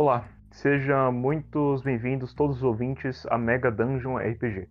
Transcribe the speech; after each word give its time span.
Olá, 0.00 0.28
sejam 0.52 1.10
muitos 1.10 1.82
bem-vindos 1.82 2.32
todos 2.32 2.58
os 2.58 2.62
ouvintes 2.62 3.26
a 3.26 3.36
Mega 3.36 3.68
Dungeon 3.68 4.16
RPG. 4.16 4.68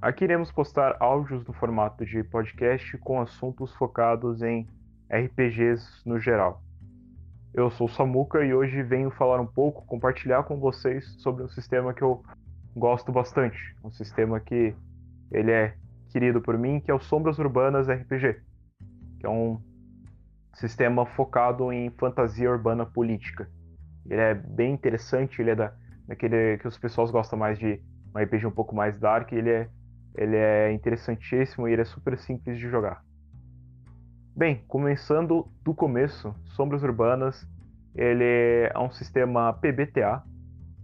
Aqui 0.00 0.24
iremos 0.24 0.50
postar 0.50 0.96
áudios 1.00 1.46
no 1.46 1.52
formato 1.52 2.02
de 2.06 2.24
podcast 2.24 2.96
com 2.96 3.20
assuntos 3.20 3.74
focados 3.74 4.40
em 4.40 4.66
RPGs 5.10 5.86
no 6.06 6.18
geral. 6.18 6.62
Eu 7.52 7.70
sou 7.70 7.86
Samuka 7.86 8.42
e 8.42 8.54
hoje 8.54 8.82
venho 8.82 9.10
falar 9.10 9.38
um 9.38 9.46
pouco, 9.46 9.84
compartilhar 9.84 10.44
com 10.44 10.58
vocês 10.58 11.04
sobre 11.18 11.44
um 11.44 11.48
sistema 11.50 11.92
que 11.92 12.00
eu 12.00 12.22
gosto 12.74 13.12
bastante, 13.12 13.76
um 13.84 13.90
sistema 13.90 14.40
que 14.40 14.74
ele 15.30 15.50
é 15.50 15.76
querido 16.08 16.40
por 16.40 16.56
mim, 16.56 16.80
que 16.80 16.90
é 16.90 16.94
o 16.94 17.00
Sombras 17.00 17.38
Urbanas 17.38 17.86
RPG, 17.86 18.40
que 19.20 19.26
é 19.26 19.28
um 19.28 19.60
sistema 20.54 21.04
focado 21.04 21.70
em 21.70 21.90
fantasia 21.90 22.50
urbana 22.50 22.86
política. 22.86 23.46
Ele 24.08 24.20
é 24.20 24.34
bem 24.34 24.72
interessante, 24.72 25.40
ele 25.40 25.50
é 25.50 25.54
da, 25.54 25.72
daquele 26.06 26.58
que 26.58 26.68
os 26.68 26.78
pessoas 26.78 27.10
gostam 27.10 27.38
mais 27.38 27.58
de 27.58 27.80
um 28.14 28.18
RPG 28.18 28.46
um 28.46 28.50
pouco 28.50 28.74
mais 28.74 28.98
dark, 28.98 29.32
ele 29.32 29.50
é, 29.50 29.68
ele 30.16 30.36
é 30.36 30.72
interessantíssimo 30.72 31.68
e 31.68 31.72
ele 31.72 31.82
é 31.82 31.84
super 31.84 32.18
simples 32.18 32.58
de 32.58 32.68
jogar. 32.68 33.02
Bem, 34.34 34.64
começando 34.66 35.46
do 35.62 35.74
começo, 35.74 36.34
Sombras 36.56 36.82
Urbanas, 36.82 37.46
ele 37.94 38.24
é 38.24 38.78
um 38.78 38.90
sistema 38.90 39.52
PBTA. 39.52 40.22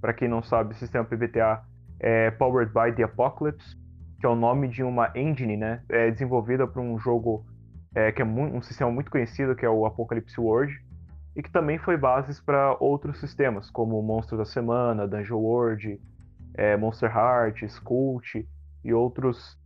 Para 0.00 0.12
quem 0.12 0.28
não 0.28 0.42
sabe, 0.42 0.74
o 0.74 0.76
sistema 0.76 1.04
PBTA 1.04 1.62
é 1.98 2.30
Powered 2.30 2.72
by 2.72 2.94
the 2.94 3.02
Apocalypse, 3.02 3.76
que 4.20 4.26
é 4.26 4.28
o 4.28 4.36
nome 4.36 4.68
de 4.68 4.82
uma 4.82 5.10
engine, 5.14 5.56
né? 5.56 5.82
É 5.88 6.10
desenvolvida 6.10 6.66
para 6.66 6.82
um 6.82 6.98
jogo 6.98 7.44
é, 7.94 8.12
que 8.12 8.20
é 8.20 8.24
um 8.24 8.60
sistema 8.60 8.90
muito 8.90 9.10
conhecido, 9.10 9.56
que 9.56 9.64
é 9.64 9.70
o 9.70 9.86
Apocalypse 9.86 10.38
World 10.38 10.72
e 11.38 11.42
que 11.42 11.52
também 11.52 11.78
foi 11.78 11.96
bases 11.96 12.40
para 12.40 12.76
outros 12.80 13.20
sistemas, 13.20 13.70
como 13.70 14.02
Monstro 14.02 14.36
da 14.36 14.44
Semana, 14.44 15.06
Dungeon 15.06 15.38
World, 15.38 16.00
é, 16.54 16.76
Monster 16.76 17.16
Hearts, 17.16 17.78
Cult 17.78 18.44
e 18.84 18.92
outros 18.92 19.56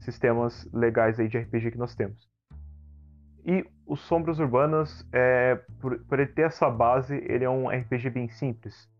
sistemas 0.00 0.68
legais 0.72 1.20
aí 1.20 1.28
de 1.28 1.38
RPG 1.38 1.70
que 1.70 1.78
nós 1.78 1.94
temos. 1.94 2.28
E 3.46 3.64
o 3.86 3.94
Sombras 3.94 4.40
Urbanas, 4.40 5.06
é, 5.12 5.54
por, 5.80 6.00
por, 6.00 6.18
ele 6.18 6.32
ter 6.32 6.42
essa 6.42 6.68
base, 6.68 7.14
ele 7.28 7.44
é 7.44 7.50
um 7.50 7.68
RPG 7.68 8.10
bem 8.10 8.28
simples. 8.28 8.90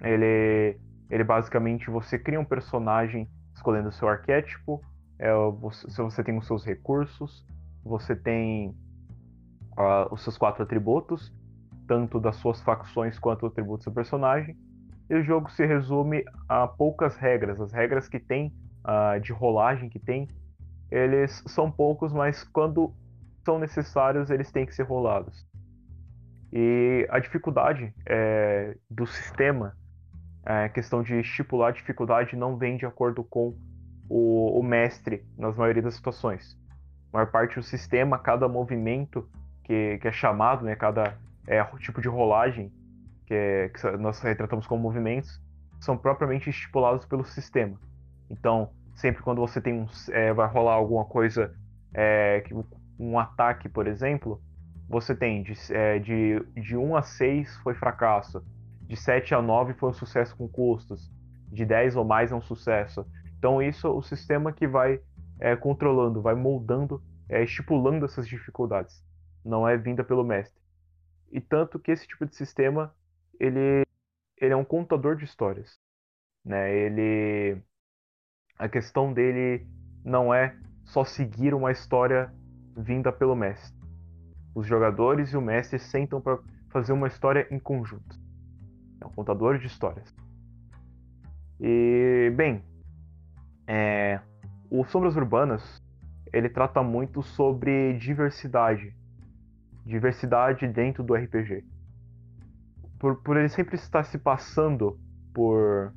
Ele, 0.00 0.80
ele 1.10 1.24
basicamente 1.24 1.90
você 1.90 2.18
cria 2.18 2.40
um 2.40 2.44
personagem 2.44 3.28
escolhendo 3.54 3.90
o 3.90 3.92
seu 3.92 4.08
arquétipo, 4.08 4.80
é, 5.18 5.30
você, 5.60 6.02
você 6.02 6.24
tem 6.24 6.38
os 6.38 6.46
seus 6.46 6.64
recursos, 6.64 7.44
você 7.84 8.16
tem 8.16 8.70
uh, 9.76 10.10
os 10.10 10.22
seus 10.22 10.38
quatro 10.38 10.62
atributos 10.62 11.30
tanto 11.86 12.20
das 12.20 12.36
suas 12.36 12.60
facções 12.62 13.18
quanto 13.18 13.40
do 13.40 13.46
atributo 13.46 13.78
do 13.78 13.84
seu 13.84 13.92
personagem. 13.92 14.56
E 15.08 15.14
o 15.14 15.22
jogo 15.22 15.50
se 15.50 15.64
resume 15.64 16.24
a 16.48 16.66
poucas 16.66 17.16
regras. 17.16 17.60
As 17.60 17.72
regras 17.72 18.08
que 18.08 18.18
tem, 18.18 18.52
uh, 18.84 19.20
de 19.20 19.32
rolagem 19.32 19.88
que 19.88 19.98
tem, 19.98 20.28
eles 20.90 21.42
são 21.46 21.70
poucos, 21.70 22.12
mas 22.12 22.44
quando 22.44 22.92
são 23.44 23.58
necessários, 23.58 24.30
eles 24.30 24.50
têm 24.50 24.66
que 24.66 24.74
ser 24.74 24.82
rolados. 24.82 25.46
E 26.52 27.06
a 27.10 27.18
dificuldade 27.18 27.92
é, 28.06 28.76
do 28.90 29.06
sistema, 29.06 29.76
a 30.44 30.62
é, 30.62 30.68
questão 30.68 31.02
de 31.02 31.20
estipular 31.20 31.68
a 31.68 31.72
dificuldade, 31.72 32.36
não 32.36 32.56
vem 32.56 32.76
de 32.76 32.86
acordo 32.86 33.22
com 33.24 33.54
o, 34.08 34.58
o 34.58 34.62
mestre 34.62 35.24
nas 35.36 35.56
maioria 35.56 35.82
das 35.82 35.94
situações. 35.94 36.56
A 37.12 37.18
maior 37.18 37.30
parte 37.30 37.56
do 37.56 37.62
sistema, 37.62 38.18
cada 38.18 38.48
movimento 38.48 39.28
que, 39.64 39.98
que 39.98 40.08
é 40.08 40.12
chamado, 40.12 40.64
né, 40.64 40.76
cada 40.76 41.18
é, 41.46 41.64
tipo 41.78 42.00
de 42.00 42.08
rolagem 42.08 42.72
que, 43.26 43.34
é, 43.34 43.68
que 43.68 43.96
nós 43.98 44.20
retratamos 44.20 44.66
como 44.66 44.82
movimentos 44.82 45.40
são 45.80 45.96
propriamente 45.96 46.50
estipulados 46.50 47.04
pelo 47.04 47.24
sistema. 47.24 47.78
Então, 48.30 48.70
sempre 48.94 49.22
quando 49.22 49.40
você 49.40 49.60
tem 49.60 49.74
um, 49.74 49.86
é, 50.10 50.32
vai 50.32 50.48
rolar 50.48 50.74
alguma 50.74 51.04
coisa, 51.04 51.54
é, 51.94 52.42
um 52.98 53.18
ataque, 53.18 53.68
por 53.68 53.86
exemplo, 53.86 54.40
você 54.88 55.14
tem 55.14 55.42
de, 55.42 55.54
é, 55.70 55.98
de, 55.98 56.40
de 56.54 56.76
1 56.76 56.96
a 56.96 57.02
6 57.02 57.56
foi 57.58 57.74
fracasso, 57.74 58.42
de 58.82 58.96
7 58.96 59.34
a 59.34 59.42
9 59.42 59.74
foi 59.74 59.90
um 59.90 59.94
sucesso 59.94 60.36
com 60.36 60.48
custos, 60.48 61.10
de 61.50 61.64
10 61.64 61.96
ou 61.96 62.04
mais 62.04 62.32
é 62.32 62.34
um 62.34 62.40
sucesso. 62.40 63.06
Então, 63.38 63.60
isso 63.60 63.86
é 63.86 63.90
o 63.90 64.02
sistema 64.02 64.52
que 64.52 64.66
vai 64.66 65.00
é, 65.40 65.54
controlando, 65.56 66.22
vai 66.22 66.34
moldando, 66.34 67.02
é, 67.28 67.42
estipulando 67.42 68.04
essas 68.04 68.26
dificuldades. 68.26 69.04
Não 69.44 69.68
é 69.68 69.76
vinda 69.76 70.02
pelo 70.02 70.24
mestre. 70.24 70.60
E 71.30 71.40
tanto 71.40 71.78
que 71.78 71.90
esse 71.90 72.06
tipo 72.06 72.24
de 72.26 72.34
sistema, 72.34 72.94
ele, 73.38 73.84
ele 74.36 74.52
é 74.52 74.56
um 74.56 74.64
contador 74.64 75.16
de 75.16 75.24
histórias. 75.24 75.78
Né? 76.44 76.74
Ele, 76.74 77.60
a 78.58 78.68
questão 78.68 79.12
dele 79.12 79.66
não 80.04 80.32
é 80.32 80.56
só 80.84 81.04
seguir 81.04 81.52
uma 81.52 81.72
história 81.72 82.32
vinda 82.76 83.12
pelo 83.12 83.34
mestre. 83.34 83.76
Os 84.54 84.66
jogadores 84.66 85.32
e 85.32 85.36
o 85.36 85.40
mestre 85.40 85.78
sentam 85.78 86.20
para 86.20 86.38
fazer 86.70 86.92
uma 86.92 87.08
história 87.08 87.46
em 87.50 87.58
conjunto. 87.58 88.18
É 89.00 89.06
um 89.06 89.10
contador 89.10 89.58
de 89.58 89.66
histórias. 89.66 90.14
E, 91.60 92.32
bem, 92.36 92.64
é, 93.66 94.20
o 94.70 94.84
Sombras 94.84 95.16
Urbanas 95.16 95.82
ele 96.32 96.48
trata 96.48 96.82
muito 96.82 97.22
sobre 97.22 97.94
diversidade 97.94 98.95
diversidade 99.86 100.66
dentro 100.66 101.04
do 101.04 101.14
RPG. 101.14 101.64
Por, 102.98 103.22
por 103.22 103.36
ele 103.36 103.48
sempre 103.48 103.76
estar 103.76 104.02
se 104.04 104.18
passando 104.18 104.98
por, 105.32 105.94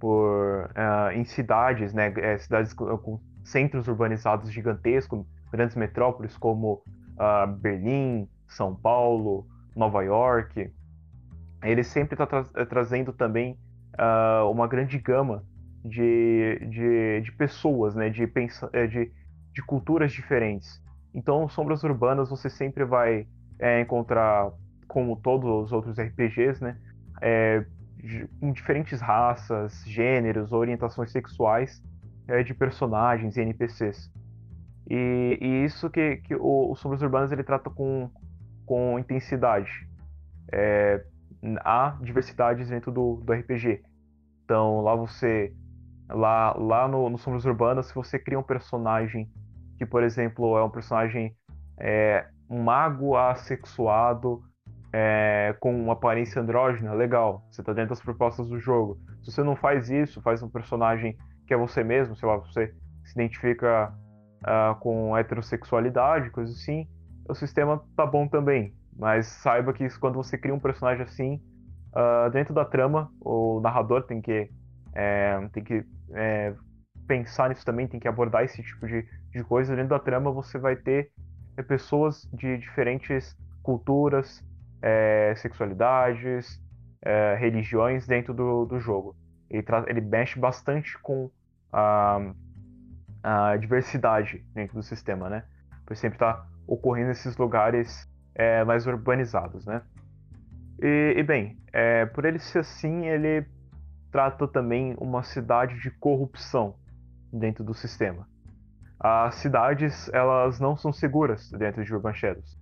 por 0.00 0.70
uh, 0.70 1.12
em 1.12 1.24
cidades, 1.24 1.94
né, 1.94 2.12
é, 2.16 2.36
cidades 2.38 2.72
com, 2.72 2.98
com, 2.98 3.20
centros 3.44 3.86
urbanizados 3.86 4.50
gigantescos, 4.50 5.24
grandes 5.52 5.76
metrópoles 5.76 6.36
como 6.36 6.82
uh, 7.14 7.46
Berlim, 7.46 8.28
São 8.48 8.74
Paulo, 8.74 9.46
Nova 9.74 10.02
York. 10.02 10.70
Ele 11.62 11.84
sempre 11.84 12.14
está 12.14 12.26
tra 12.26 12.44
eh, 12.54 12.64
trazendo 12.64 13.12
também 13.12 13.58
uh, 13.94 14.50
uma 14.50 14.66
grande 14.66 14.98
gama 14.98 15.44
de, 15.84 16.58
de, 16.70 17.20
de 17.22 17.32
pessoas, 17.32 17.94
né, 17.94 18.10
de, 18.10 18.26
de, 18.26 19.12
de 19.52 19.62
culturas 19.62 20.12
diferentes. 20.12 20.82
Então, 21.18 21.48
Sombras 21.48 21.82
Urbanas 21.82 22.30
você 22.30 22.48
sempre 22.48 22.84
vai 22.84 23.26
é, 23.58 23.80
encontrar, 23.80 24.52
como 24.86 25.16
todos 25.16 25.64
os 25.64 25.72
outros 25.72 25.98
RPGs, 25.98 26.62
né, 26.62 26.76
é, 27.20 27.66
com 28.38 28.52
diferentes 28.52 29.00
raças, 29.00 29.82
gêneros, 29.84 30.52
orientações 30.52 31.10
sexuais 31.10 31.82
é, 32.28 32.44
de 32.44 32.54
personagens 32.54 33.36
e 33.36 33.40
NPCs. 33.40 34.08
E, 34.88 35.38
e 35.40 35.64
isso 35.64 35.90
que, 35.90 36.18
que 36.18 36.36
o, 36.36 36.70
o 36.70 36.76
Sombras 36.76 37.02
Urbanas 37.02 37.32
ele 37.32 37.42
trata 37.42 37.68
com, 37.68 38.08
com 38.64 38.96
intensidade. 38.96 39.88
É, 40.52 41.04
há 41.64 41.98
diversidades 42.00 42.68
dentro 42.68 42.92
do, 42.92 43.16
do 43.16 43.32
RPG. 43.32 43.82
Então 44.44 44.82
lá 44.82 44.94
você 44.94 45.52
lá 46.08 46.56
lá 46.56 46.86
no, 46.86 47.10
no 47.10 47.18
Sombras 47.18 47.44
Urbanas 47.44 47.86
se 47.86 47.94
você 47.94 48.20
cria 48.20 48.38
um 48.38 48.42
personagem 48.42 49.28
que, 49.78 49.86
por 49.86 50.02
exemplo, 50.02 50.58
é 50.58 50.64
um 50.64 50.70
personagem, 50.70 51.34
é, 51.78 52.26
um 52.50 52.62
mago 52.62 53.16
assexuado 53.16 54.42
é, 54.92 55.54
com 55.60 55.74
uma 55.74 55.92
aparência 55.92 56.42
andrógena, 56.42 56.92
legal, 56.92 57.44
você 57.50 57.60
está 57.60 57.72
dentro 57.72 57.90
das 57.90 58.00
propostas 58.00 58.48
do 58.48 58.58
jogo. 58.58 58.98
Se 59.22 59.32
você 59.32 59.42
não 59.42 59.54
faz 59.54 59.88
isso, 59.88 60.20
faz 60.20 60.42
um 60.42 60.50
personagem 60.50 61.16
que 61.46 61.54
é 61.54 61.56
você 61.56 61.84
mesmo, 61.84 62.16
sei 62.16 62.28
lá, 62.28 62.36
você 62.36 62.74
se 63.04 63.12
identifica 63.14 63.92
uh, 64.42 64.78
com 64.80 65.16
heterossexualidade, 65.16 66.30
coisa 66.30 66.52
assim, 66.52 66.86
o 67.28 67.34
sistema 67.34 67.82
tá 67.96 68.06
bom 68.06 68.28
também. 68.28 68.74
Mas 68.96 69.26
saiba 69.26 69.72
que 69.72 69.88
quando 69.98 70.16
você 70.16 70.36
cria 70.36 70.54
um 70.54 70.60
personagem 70.60 71.04
assim, 71.04 71.40
uh, 71.94 72.30
dentro 72.30 72.52
da 72.52 72.64
trama, 72.64 73.10
o 73.20 73.60
narrador 73.60 74.02
tem 74.02 74.20
que, 74.20 74.50
é, 74.94 75.48
tem 75.52 75.62
que 75.62 75.84
é, 76.12 76.54
pensar 77.06 77.48
nisso 77.48 77.64
também, 77.64 77.86
tem 77.86 78.00
que 78.00 78.08
abordar 78.08 78.44
esse 78.44 78.62
tipo 78.62 78.86
de, 78.86 79.06
de 79.30 79.42
coisa. 79.44 79.74
Dentro 79.74 79.90
da 79.90 79.98
trama 79.98 80.30
você 80.30 80.58
vai 80.58 80.76
ter 80.76 81.10
é, 81.56 81.62
pessoas 81.62 82.28
de 82.32 82.58
diferentes 82.58 83.36
culturas, 83.62 84.44
é, 84.80 85.34
sexualidades, 85.36 86.60
é, 87.02 87.36
religiões 87.38 88.06
dentro 88.06 88.32
do, 88.32 88.64
do 88.64 88.80
jogo. 88.80 89.14
Ele, 89.50 89.64
ele 89.86 90.00
mexe 90.00 90.38
bastante 90.38 90.98
com 90.98 91.30
a, 91.72 92.32
a 93.22 93.56
diversidade 93.56 94.44
dentro 94.54 94.74
do 94.74 94.82
sistema, 94.82 95.28
né? 95.28 95.44
Por 95.86 95.96
sempre 95.96 96.16
está 96.16 96.46
ocorrendo 96.66 97.08
nesses 97.08 97.36
lugares 97.36 98.08
é, 98.34 98.62
mais 98.64 98.86
urbanizados, 98.86 99.66
né? 99.66 99.82
E, 100.80 101.14
e 101.16 101.22
bem, 101.22 101.58
é, 101.72 102.06
por 102.06 102.24
ele 102.24 102.38
ser 102.38 102.60
assim, 102.60 103.06
ele 103.06 103.46
trata 104.10 104.46
também 104.46 104.94
uma 104.98 105.22
cidade 105.22 105.80
de 105.80 105.90
corrupção 105.90 106.76
dentro 107.32 107.64
do 107.64 107.74
sistema. 107.74 108.28
As 109.00 109.36
cidades 109.36 110.10
elas 110.12 110.58
não 110.58 110.76
são 110.76 110.92
seguras 110.92 111.50
dentro 111.52 111.84
de 111.84 111.94
Urban 111.94 112.14
Shadows. 112.14 112.58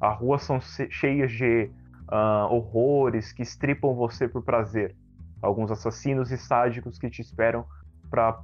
As 0.00 0.18
ruas 0.18 0.42
são 0.42 0.60
cheias 0.60 1.30
de 1.32 1.70
uh, 2.10 2.52
horrores 2.52 3.32
que 3.32 3.42
estripam 3.42 3.94
você 3.94 4.28
por 4.28 4.42
prazer. 4.42 4.96
Alguns 5.40 5.70
assassinos 5.70 6.32
e 6.32 6.38
sádicos 6.38 6.98
que 6.98 7.08
te 7.08 7.22
esperam 7.22 7.64
para 8.10 8.42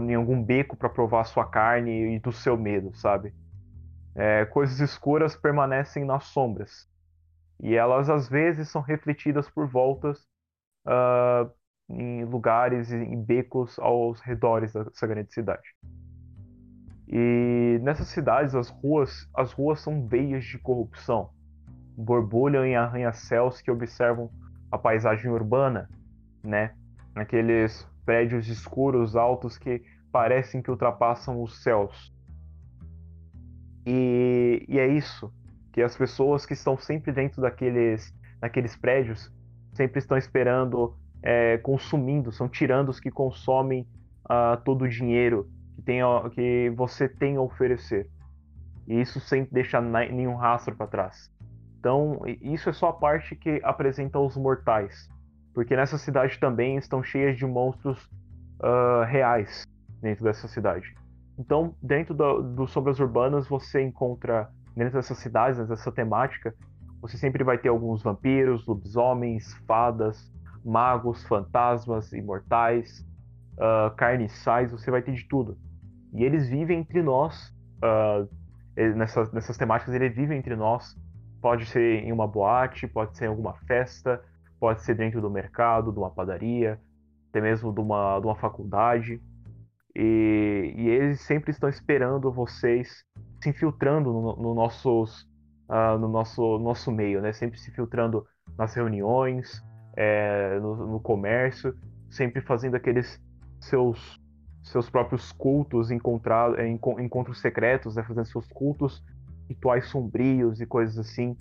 em 0.00 0.14
algum 0.14 0.42
beco 0.42 0.76
para 0.76 0.88
provar 0.88 1.24
sua 1.24 1.44
carne 1.44 2.14
e 2.14 2.18
do 2.18 2.32
seu 2.32 2.56
medo, 2.56 2.96
sabe? 2.96 3.34
É, 4.14 4.44
coisas 4.46 4.80
escuras 4.80 5.34
permanecem 5.34 6.04
nas 6.04 6.24
sombras 6.24 6.88
e 7.62 7.74
elas 7.74 8.10
às 8.10 8.28
vezes 8.28 8.68
são 8.68 8.82
refletidas 8.82 9.48
por 9.48 9.66
voltas 9.68 10.18
uh, 10.86 11.50
em 11.88 12.24
lugares, 12.24 12.90
em 12.92 13.22
becos 13.22 13.78
aos 13.78 14.20
redores 14.20 14.72
dessa 14.72 15.06
grande 15.06 15.32
cidade. 15.32 15.74
E 17.14 17.78
nessas 17.82 18.08
cidades 18.08 18.54
as 18.54 18.70
ruas, 18.70 19.28
as 19.36 19.52
ruas 19.52 19.80
são 19.80 20.06
veias 20.08 20.46
de 20.46 20.56
corrupção, 20.58 21.28
borbulham 21.94 22.64
em 22.64 22.74
arranha-céus 22.74 23.60
que 23.60 23.70
observam 23.70 24.30
a 24.70 24.78
paisagem 24.78 25.30
urbana, 25.30 25.90
né? 26.42 26.74
Aqueles 27.14 27.86
prédios 28.06 28.48
escuros, 28.48 29.14
altos 29.14 29.58
que 29.58 29.82
parecem 30.10 30.62
que 30.62 30.70
ultrapassam 30.70 31.42
os 31.42 31.62
céus. 31.62 32.10
E, 33.84 34.64
e 34.66 34.78
é 34.78 34.86
isso 34.86 35.30
que 35.70 35.82
as 35.82 35.94
pessoas 35.94 36.46
que 36.46 36.54
estão 36.54 36.78
sempre 36.78 37.12
dentro 37.12 37.42
daqueles, 37.42 38.14
daqueles 38.40 38.74
prédios 38.74 39.30
sempre 39.74 39.98
estão 39.98 40.16
esperando, 40.16 40.96
é, 41.22 41.58
consumindo, 41.58 42.32
são 42.32 42.48
tiranos 42.48 42.98
que 42.98 43.10
consomem 43.10 43.86
uh, 44.24 44.56
todo 44.64 44.84
o 44.84 44.88
dinheiro 44.88 45.50
que, 45.82 45.84
tem, 45.84 46.00
que 46.30 46.72
você 46.76 47.08
tem 47.08 47.36
a 47.36 47.40
oferecer. 47.40 48.08
E 48.86 49.00
isso 49.00 49.20
sem 49.20 49.44
deixar 49.50 49.80
nenhum 49.80 50.34
rastro 50.34 50.74
para 50.76 50.86
trás. 50.86 51.30
Então, 51.78 52.20
isso 52.40 52.68
é 52.70 52.72
só 52.72 52.88
a 52.88 52.92
parte 52.92 53.34
que 53.34 53.60
apresenta 53.64 54.18
os 54.18 54.36
mortais. 54.36 55.08
Porque 55.52 55.76
nessa 55.76 55.98
cidade 55.98 56.38
também 56.38 56.76
estão 56.76 57.02
cheias 57.02 57.36
de 57.36 57.44
monstros 57.44 58.08
uh, 58.60 59.04
reais 59.06 59.64
dentro 60.00 60.24
dessa 60.24 60.48
cidade. 60.48 60.94
Então, 61.38 61.74
dentro 61.82 62.14
do, 62.14 62.42
do 62.42 62.66
Sombras 62.66 62.98
Urbanas, 63.00 63.48
você 63.48 63.82
encontra, 63.82 64.48
dentro 64.76 64.94
dessas 64.94 65.18
cidades, 65.18 65.66
dessa 65.68 65.90
temática, 65.90 66.54
você 67.00 67.16
sempre 67.16 67.42
vai 67.42 67.58
ter 67.58 67.68
alguns 67.68 68.02
vampiros, 68.02 68.64
lobisomens, 68.66 69.52
fadas, 69.66 70.32
magos, 70.64 71.24
fantasmas, 71.24 72.12
imortais, 72.12 73.04
uh, 73.54 73.94
carniçais, 73.96 74.70
você 74.70 74.90
vai 74.90 75.02
ter 75.02 75.12
de 75.12 75.26
tudo. 75.26 75.58
E 76.12 76.24
eles 76.24 76.48
vivem 76.48 76.80
entre 76.80 77.02
nós, 77.02 77.54
uh, 77.82 78.28
nessas, 78.76 79.32
nessas 79.32 79.56
temáticas, 79.56 79.94
eles 79.94 80.14
vivem 80.14 80.38
entre 80.38 80.56
nós. 80.56 80.96
Pode 81.40 81.66
ser 81.66 82.04
em 82.04 82.12
uma 82.12 82.26
boate, 82.26 82.86
pode 82.86 83.16
ser 83.16 83.24
em 83.24 83.28
alguma 83.28 83.54
festa, 83.66 84.22
pode 84.60 84.82
ser 84.82 84.94
dentro 84.94 85.20
do 85.20 85.30
mercado, 85.30 85.92
de 85.92 85.98
uma 85.98 86.10
padaria, 86.10 86.80
até 87.30 87.40
mesmo 87.40 87.72
de 87.72 87.80
uma, 87.80 88.20
de 88.20 88.26
uma 88.26 88.36
faculdade. 88.36 89.20
E, 89.94 90.74
e 90.76 90.88
eles 90.88 91.20
sempre 91.20 91.50
estão 91.50 91.68
esperando 91.68 92.30
vocês 92.30 93.04
se 93.42 93.48
infiltrando 93.48 94.12
no, 94.12 94.36
no 94.36 94.54
nossos, 94.54 95.22
uh, 95.68 95.98
no 95.98 96.08
nosso, 96.08 96.58
nosso 96.58 96.92
meio, 96.92 97.20
né? 97.20 97.32
Sempre 97.32 97.58
se 97.58 97.70
filtrando 97.72 98.24
nas 98.56 98.74
reuniões, 98.74 99.62
é, 99.96 100.58
no, 100.60 100.76
no, 100.86 101.00
comércio, 101.00 101.76
sempre 102.10 102.40
fazendo 102.40 102.76
aqueles 102.76 103.20
seus 103.60 104.20
seus 104.62 104.88
próprios 104.88 105.32
cultos, 105.32 105.90
encontrar, 105.90 106.58
é, 106.58 106.68
encontros 106.68 107.40
secretos, 107.40 107.96
né? 107.96 108.02
fazendo 108.02 108.26
seus 108.26 108.46
cultos, 108.48 109.04
rituais 109.48 109.86
sombrios 109.86 110.60
e 110.60 110.66
coisas 110.66 110.98
assim, 110.98 111.36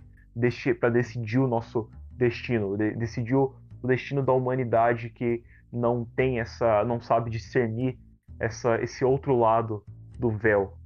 para 0.80 0.90
decidir 0.90 1.40
o 1.40 1.48
nosso 1.48 1.90
destino, 2.12 2.78
de, 2.78 2.96
decidir 2.96 3.36
o, 3.36 3.56
o 3.82 3.88
destino 3.88 4.24
da 4.24 4.34
humanidade 4.34 5.10
que 5.10 5.44
não 5.72 6.06
tem 6.16 6.40
essa, 6.40 6.84
não 6.84 7.00
sabe 7.00 7.30
discernir 7.30 7.98
essa, 8.40 8.82
esse 8.82 9.06
outro 9.06 9.38
lado 9.38 9.84
do 10.20 10.30
véu 10.30 10.78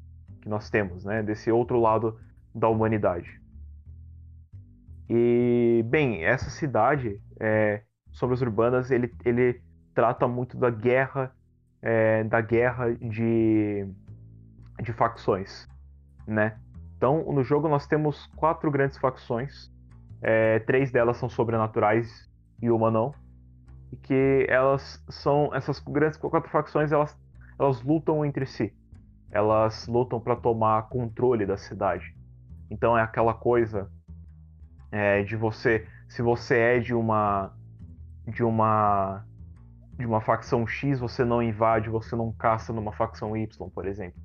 que 0.41 0.49
nós 0.49 0.69
temos, 0.69 1.03
né? 1.03 1.23
Desse 1.23 1.51
outro 1.51 1.79
lado 1.79 2.19
da 2.53 2.69
humanidade. 2.69 3.41
E 5.09 5.83
bem, 5.87 6.23
essa 6.23 6.49
cidade, 6.49 7.21
é, 7.39 7.81
Sombras 8.11 8.41
Urbanas, 8.41 8.91
ele, 8.91 9.13
ele 9.23 9.61
trata 9.93 10.27
muito 10.27 10.57
da 10.57 10.69
guerra, 10.69 11.34
é, 11.85 12.23
da 12.23 12.41
guerra 12.41 12.95
de, 12.95 13.87
de 14.81 14.91
facções, 14.91 15.67
né? 16.25 16.57
Então, 16.97 17.31
no 17.31 17.43
jogo 17.43 17.69
nós 17.69 17.85
temos 17.85 18.25
quatro 18.35 18.71
grandes 18.71 18.97
facções, 18.97 19.71
é, 20.19 20.57
três 20.59 20.91
delas 20.91 21.17
são 21.17 21.29
sobrenaturais 21.29 22.27
e 22.59 22.71
uma 22.71 22.89
não, 22.89 23.13
e 23.91 23.95
que 23.97 24.47
elas 24.49 25.03
são 25.09 25.53
essas 25.53 25.79
grandes 25.79 26.17
quatro 26.17 26.49
facções, 26.49 26.91
elas 26.91 27.15
elas 27.57 27.81
lutam 27.83 28.25
entre 28.25 28.45
si, 28.45 28.73
elas 29.31 29.87
lutam 29.87 30.19
para 30.19 30.35
tomar 30.35 30.89
controle 30.89 31.45
da 31.45 31.55
cidade. 31.55 32.13
Então 32.69 32.97
é 32.97 33.01
aquela 33.01 33.33
coisa 33.33 33.89
é, 34.91 35.23
de 35.23 35.35
você, 35.35 35.87
se 36.09 36.21
você 36.21 36.57
é 36.57 36.79
de 36.79 36.93
uma 36.93 37.53
de 38.27 38.43
uma 38.43 39.23
de 39.97 40.05
uma 40.05 40.21
facção 40.21 40.67
X, 40.67 40.99
você 40.99 41.23
não 41.23 41.41
invade, 41.41 41.89
você 41.89 42.15
não 42.15 42.33
caça 42.33 42.73
numa 42.73 42.91
facção 42.91 43.35
Y, 43.35 43.69
por 43.69 43.85
exemplo. 43.85 44.19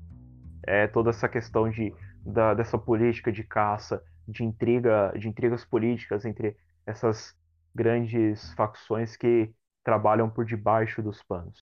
É 0.66 0.86
toda 0.86 1.10
essa 1.10 1.28
questão 1.28 1.70
de 1.70 1.94
da, 2.24 2.54
dessa 2.54 2.78
política 2.78 3.32
de 3.32 3.42
caça, 3.42 4.02
de 4.28 4.44
intriga, 4.44 5.12
de 5.16 5.28
intrigas 5.28 5.64
políticas 5.64 6.24
entre 6.24 6.56
essas 6.86 7.34
grandes 7.74 8.52
facções 8.54 9.16
que 9.16 9.50
trabalham 9.84 10.28
por 10.28 10.44
debaixo 10.44 11.02
dos 11.02 11.22
panos. 11.22 11.64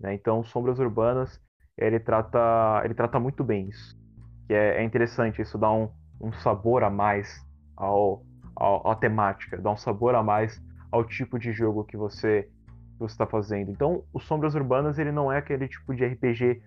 Né? 0.00 0.14
Então, 0.14 0.42
Sombras 0.44 0.78
Urbanas 0.78 1.40
ele 1.76 1.98
trata 1.98 2.82
ele 2.84 2.94
trata 2.94 3.18
muito 3.18 3.42
bem 3.42 3.68
isso, 3.68 3.96
que 4.46 4.54
é, 4.54 4.78
é 4.78 4.84
interessante. 4.84 5.42
Isso 5.42 5.58
dá 5.58 5.72
um, 5.72 5.90
um 6.20 6.32
sabor 6.32 6.82
a 6.82 6.90
mais 6.90 7.44
ao, 7.76 8.24
ao, 8.56 8.90
à 8.90 8.96
temática, 8.96 9.58
dá 9.58 9.70
um 9.70 9.76
sabor 9.76 10.14
a 10.14 10.22
mais 10.22 10.60
ao 10.90 11.04
tipo 11.04 11.38
de 11.38 11.52
jogo 11.52 11.84
que 11.84 11.96
você 11.96 12.48
você 13.04 13.14
está 13.14 13.26
fazendo. 13.26 13.70
Então, 13.70 14.02
o 14.12 14.20
Sombras 14.20 14.54
Urbanas 14.54 14.98
ele 14.98 15.12
não 15.12 15.30
é 15.30 15.38
aquele 15.38 15.68
tipo 15.68 15.94
de 15.94 16.04
RPG, 16.04 16.62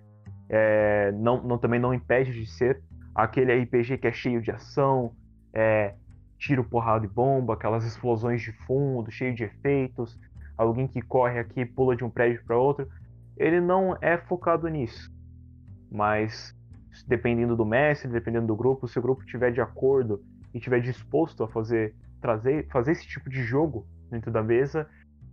é, 0.49 1.11
não, 1.13 1.41
não, 1.43 1.57
também 1.57 1.79
não 1.79 1.93
impede 1.93 2.33
de 2.33 2.45
ser 2.45 2.81
aquele 3.13 3.53
RPG 3.63 3.97
que 3.97 4.07
é 4.07 4.11
cheio 4.11 4.41
de 4.41 4.51
ação, 4.51 5.11
é, 5.53 5.95
tiro, 6.37 6.63
porrada 6.63 7.05
e 7.05 7.09
bomba, 7.09 7.55
aquelas 7.55 7.83
explosões 7.83 8.41
de 8.41 8.51
fundo, 8.51 9.09
cheio 9.09 9.33
de 9.33 9.43
efeitos, 9.43 10.19
alguém 10.55 10.87
que 10.87 11.01
corre 11.01 11.39
aqui 11.39 11.65
pula 11.65 11.95
de 11.95 12.03
um 12.03 12.09
prédio 12.09 12.43
para 12.45 12.57
outro. 12.57 12.87
Ele 13.35 13.59
não 13.59 13.97
é 14.01 14.17
focado 14.17 14.67
nisso, 14.67 15.11
mas 15.91 16.55
dependendo 17.07 17.55
do 17.55 17.65
mestre, 17.65 18.09
dependendo 18.09 18.47
do 18.47 18.55
grupo, 18.55 18.87
se 18.87 18.97
o 18.97 19.01
grupo 19.01 19.21
estiver 19.21 19.51
de 19.51 19.61
acordo 19.61 20.23
e 20.53 20.57
estiver 20.57 20.79
disposto 20.79 21.43
a 21.43 21.47
fazer 21.47 21.93
trazer 22.19 22.67
fazer 22.69 22.93
esse 22.93 23.07
tipo 23.07 23.29
de 23.29 23.43
jogo 23.43 23.85
dentro 24.09 24.31
da 24.31 24.41
mesa, 24.41 24.87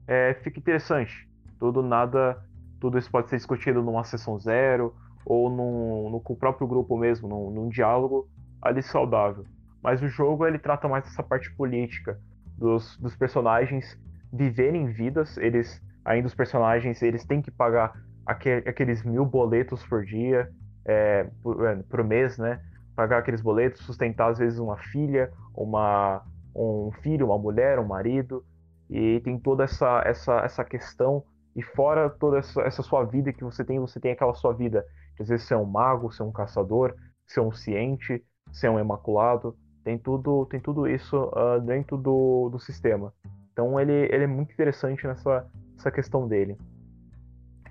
é, 0.06 0.34
fica 0.42 0.58
interessante. 0.58 1.28
Tudo 1.58 1.82
nada, 1.82 2.42
tudo 2.80 2.98
isso 2.98 3.10
pode 3.10 3.28
ser 3.28 3.36
discutido 3.36 3.82
numa 3.82 4.04
sessão 4.04 4.38
zero 4.38 4.94
ou 5.24 5.48
num, 5.48 6.10
no, 6.10 6.20
com 6.20 6.34
o 6.34 6.36
próprio 6.36 6.66
grupo 6.66 6.96
mesmo, 6.96 7.28
num, 7.28 7.50
num 7.50 7.68
diálogo 7.68 8.28
ali 8.60 8.82
saudável. 8.82 9.44
Mas 9.82 10.02
o 10.02 10.08
jogo 10.08 10.46
ele 10.46 10.58
trata 10.58 10.88
mais 10.88 11.04
dessa 11.04 11.22
parte 11.22 11.54
política 11.54 12.18
dos, 12.56 12.96
dos 12.98 13.16
personagens 13.16 13.98
viverem 14.32 14.86
vidas. 14.86 15.36
Eles 15.38 15.80
ainda 16.04 16.26
os 16.26 16.34
personagens 16.34 17.02
eles 17.02 17.24
têm 17.24 17.40
que 17.40 17.50
pagar 17.50 17.94
aquel, 18.26 18.58
aqueles 18.66 19.02
mil 19.02 19.24
boletos 19.24 19.84
por 19.86 20.04
dia, 20.04 20.50
é, 20.84 21.28
por, 21.42 21.66
é, 21.66 21.76
por 21.76 22.04
mês, 22.04 22.38
né? 22.38 22.60
Pagar 22.94 23.18
aqueles 23.18 23.40
boletos, 23.40 23.80
sustentar 23.84 24.30
às 24.30 24.38
vezes 24.38 24.58
uma 24.58 24.76
filha, 24.76 25.32
uma 25.54 26.22
um 26.54 26.92
filho, 27.02 27.26
uma 27.26 27.38
mulher, 27.38 27.78
um 27.78 27.86
marido. 27.86 28.44
E 28.90 29.20
tem 29.20 29.38
toda 29.38 29.64
essa, 29.64 30.02
essa, 30.04 30.40
essa 30.40 30.64
questão, 30.64 31.24
e 31.56 31.62
fora 31.62 32.10
toda 32.10 32.38
essa, 32.38 32.62
essa 32.62 32.82
sua 32.82 33.04
vida 33.04 33.32
que 33.32 33.44
você 33.44 33.64
tem, 33.64 33.78
você 33.78 34.00
tem 34.00 34.12
aquela 34.12 34.34
sua 34.34 34.52
vida, 34.52 34.84
que 35.16 35.22
às 35.22 35.28
vezes 35.28 35.46
você 35.46 35.54
é 35.54 35.56
um 35.56 35.64
mago, 35.64 36.10
é 36.18 36.22
um 36.22 36.32
caçador, 36.32 36.94
é 37.36 37.40
um 37.40 37.52
ciente, 37.52 38.22
é 38.62 38.70
um 38.70 38.78
imaculado, 38.78 39.56
tem 39.84 39.98
tudo, 39.98 40.46
tem 40.46 40.60
tudo 40.60 40.88
isso 40.88 41.16
uh, 41.16 41.60
dentro 41.60 41.96
do, 41.96 42.48
do 42.50 42.58
sistema. 42.58 43.12
Então 43.52 43.78
ele, 43.78 43.92
ele 43.92 44.24
é 44.24 44.26
muito 44.26 44.52
interessante 44.52 45.06
nessa, 45.06 45.46
nessa 45.74 45.90
questão 45.90 46.26
dele. 46.26 46.56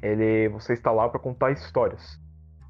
Ele, 0.01 0.50
você 0.50 0.74
está 0.74 0.91
lá 0.91 1.10
para 1.10 1.20
contar 1.20 1.51
histórias, 1.51 2.20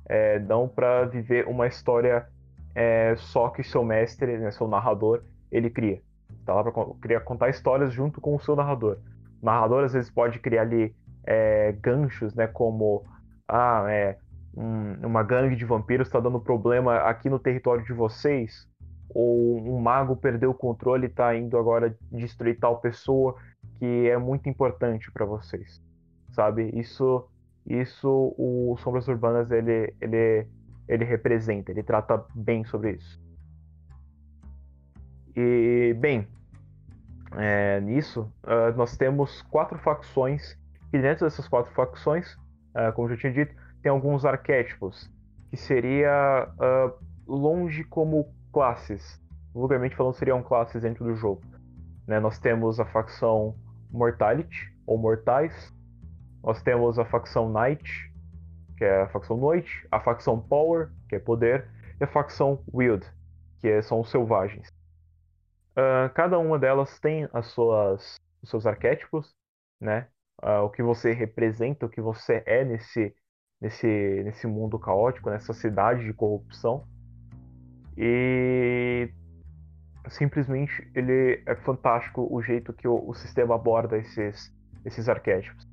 é, 0.08 0.40
não 0.40 0.68
para 0.68 1.06
viver 1.06 1.48
uma 1.48 1.68
história 1.68 2.28
é, 2.76 3.16
só 3.16 3.50
que 3.50 3.64
seu 3.64 3.84
mestre, 3.84 4.38
né, 4.38 4.52
seu 4.52 4.68
narrador, 4.68 5.24
ele 5.52 5.70
cria. 5.70 6.02
Tá 6.46 6.54
lá 6.54 6.64
para 6.64 7.20
contar 7.22 7.50
histórias 7.50 7.94
junto 7.94 8.20
com 8.20 8.36
o 8.36 8.40
seu 8.40 8.56
narrador. 8.56 8.98
O 9.42 9.46
narrador 9.46 9.84
às 9.84 9.94
vezes 9.94 10.10
pode 10.10 10.40
criar 10.40 10.64
ali 10.64 10.96
é, 11.26 11.72
ganchos, 11.74 12.34
né? 12.34 12.48
Como 12.48 13.06
ah, 13.48 13.86
é, 13.90 14.18
um, 14.56 15.08
uma 15.08 15.24
gangue 15.24 15.56
de 15.56 15.66
vampiros 15.66 16.08
está 16.08 16.20
dando 16.20 16.40
problema 16.40 16.98
aqui 16.98 17.30
no 17.30 17.40
território 17.40 17.84
de 17.84 17.94
vocês. 17.94 18.68
ou 19.14 19.58
um 19.60 19.80
mago 19.80 20.16
perdeu 20.16 20.52
o 20.52 20.56
controle 20.56 21.06
e 21.06 21.10
está 21.10 21.36
indo 21.36 21.58
agora 21.58 21.96
destruir 22.12 22.60
tal 22.60 22.80
pessoa 22.82 23.36
que 23.78 24.10
é 24.10 24.18
muito 24.18 24.50
importante 24.50 25.12
para 25.12 25.26
vocês, 25.26 25.82
sabe? 26.32 26.72
Isso, 26.74 27.28
isso 27.66 28.34
o 28.38 28.76
Sombras 28.80 29.08
Urbanas 29.08 29.52
ele, 29.52 29.94
ele, 30.02 30.48
ele 30.88 31.06
representa, 31.06 31.72
ele 31.72 31.84
trata 31.84 32.26
bem 32.34 32.66
sobre 32.66 32.94
isso. 32.94 33.22
E 35.36 35.96
bem, 36.00 36.28
é, 37.36 37.80
nisso 37.82 38.32
uh, 38.44 38.76
nós 38.78 38.96
temos 38.96 39.42
quatro 39.44 39.78
facções 39.80 40.58
e 40.92 41.00
dentro 41.00 41.26
dessas 41.26 41.48
quatro 41.48 41.74
facções, 41.74 42.36
uh, 42.76 42.94
como 42.96 43.10
já 43.10 43.18
tinha 43.18 43.34
dito, 43.34 43.56
tem 43.82 43.92
alguns 43.92 44.26
arquétipos 44.26 45.12
que 45.50 45.58
seria 45.58 46.48
uh, 46.58 46.94
longe 47.28 47.84
como 47.84 48.32
classes. 48.52 49.22
Vulgarmente 49.54 49.96
falando, 49.96 50.14
seriam 50.14 50.42
classes 50.44 50.82
dentro 50.82 51.04
do 51.04 51.16
jogo. 51.16 51.42
Né? 52.08 52.20
Nós 52.20 52.40
temos 52.40 52.80
a 52.80 52.86
facção 52.86 53.56
Mortality, 53.92 54.74
ou 54.86 54.98
Mortais. 54.98 55.74
Nós 56.44 56.62
temos 56.62 57.00
a 57.00 57.06
facção 57.06 57.50
Night, 57.50 58.12
que 58.78 58.84
é 58.84 59.02
a 59.04 59.08
facção 59.10 59.38
Noite. 59.38 59.88
A 59.92 60.00
facção 60.00 60.40
Power, 60.40 60.90
que 61.08 61.16
é 61.16 61.20
Poder. 61.20 61.68
E 62.00 62.04
a 62.04 62.08
facção 62.08 62.60
Wild, 62.74 63.06
que 63.60 63.82
são 63.82 64.02
os 64.02 64.10
Selvagens. 64.10 64.68
Uh, 65.76 66.14
cada 66.14 66.38
uma 66.38 66.60
delas 66.60 67.00
tem 67.00 67.28
as 67.34 67.48
suas, 67.48 68.16
os 68.42 68.50
seus 68.50 68.66
arquétipos, 68.66 69.34
né? 69.82 70.08
Uh, 70.42 70.64
o 70.64 70.70
que 70.70 70.84
você 70.84 71.12
representa, 71.14 71.86
o 71.86 71.90
que 71.90 72.02
você 72.02 72.44
é 72.46 72.64
nesse 72.64 73.16
nesse, 73.64 73.88
nesse 74.26 74.46
mundo 74.46 74.78
caótico, 74.78 75.30
nessa 75.30 75.54
cidade 75.54 76.04
de 76.04 76.12
corrupção. 76.12 76.86
E 77.98 79.10
simplesmente 80.10 80.92
ele 80.94 81.42
é 81.46 81.56
fantástico 81.56 82.28
o 82.30 82.42
jeito 82.42 82.74
que 82.74 82.86
o, 82.86 83.08
o 83.08 83.14
sistema 83.14 83.56
aborda 83.56 83.98
esses, 83.98 84.54
esses 84.84 85.08
arquétipos. 85.08 85.66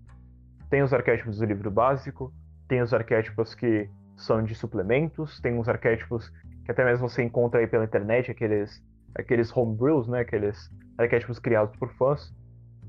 Tem 0.70 0.82
os 0.82 0.94
arquétipos 0.94 1.38
do 1.38 1.44
livro 1.44 1.68
básico, 1.68 2.32
tem 2.68 2.80
os 2.80 2.94
arquétipos 2.94 3.56
que 3.56 3.90
são 4.16 4.44
de 4.44 4.54
suplementos, 4.54 5.40
tem 5.40 5.58
os 5.58 5.68
arquétipos 5.68 6.30
que 6.64 6.70
até 6.70 6.84
mesmo 6.84 7.08
você 7.08 7.24
encontra 7.24 7.58
aí 7.58 7.66
pela 7.66 7.84
internet, 7.84 8.30
aqueles, 8.30 8.80
aqueles 9.14 9.54
homebrews, 9.56 10.08
né, 10.08 10.20
aqueles 10.20 10.70
arquétipos 10.98 11.38
criados 11.38 11.76
por 11.76 11.92
fãs. 11.94 12.32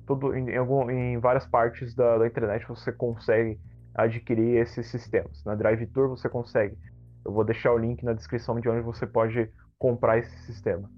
Tudo, 0.05 0.35
em, 0.35 0.55
algum, 0.57 0.89
em 0.89 1.17
várias 1.19 1.45
partes 1.45 1.95
da, 1.95 2.17
da 2.17 2.27
internet 2.27 2.67
você 2.67 2.91
consegue 2.91 3.59
adquirir 3.93 4.57
esses 4.57 4.87
sistemas. 4.87 5.43
Na 5.45 5.55
Drive 5.55 5.85
Tour 5.87 6.09
você 6.09 6.27
consegue. 6.29 6.77
Eu 7.23 7.31
vou 7.31 7.43
deixar 7.43 7.71
o 7.71 7.77
link 7.77 8.03
na 8.03 8.13
descrição 8.13 8.59
de 8.59 8.67
onde 8.67 8.81
você 8.81 9.05
pode 9.05 9.49
comprar 9.77 10.17
esse 10.17 10.35
sistema. 10.43 10.89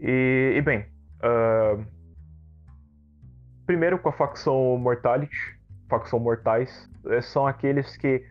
E, 0.00 0.54
e 0.56 0.62
bem, 0.62 0.86
uh, 1.22 1.84
primeiro 3.66 3.98
com 3.98 4.08
a 4.08 4.12
facção 4.12 4.78
Mortality, 4.78 5.58
facção 5.88 6.18
Mortais, 6.18 6.88
eh, 7.06 7.20
são 7.20 7.46
aqueles 7.46 7.96
que 7.96 8.24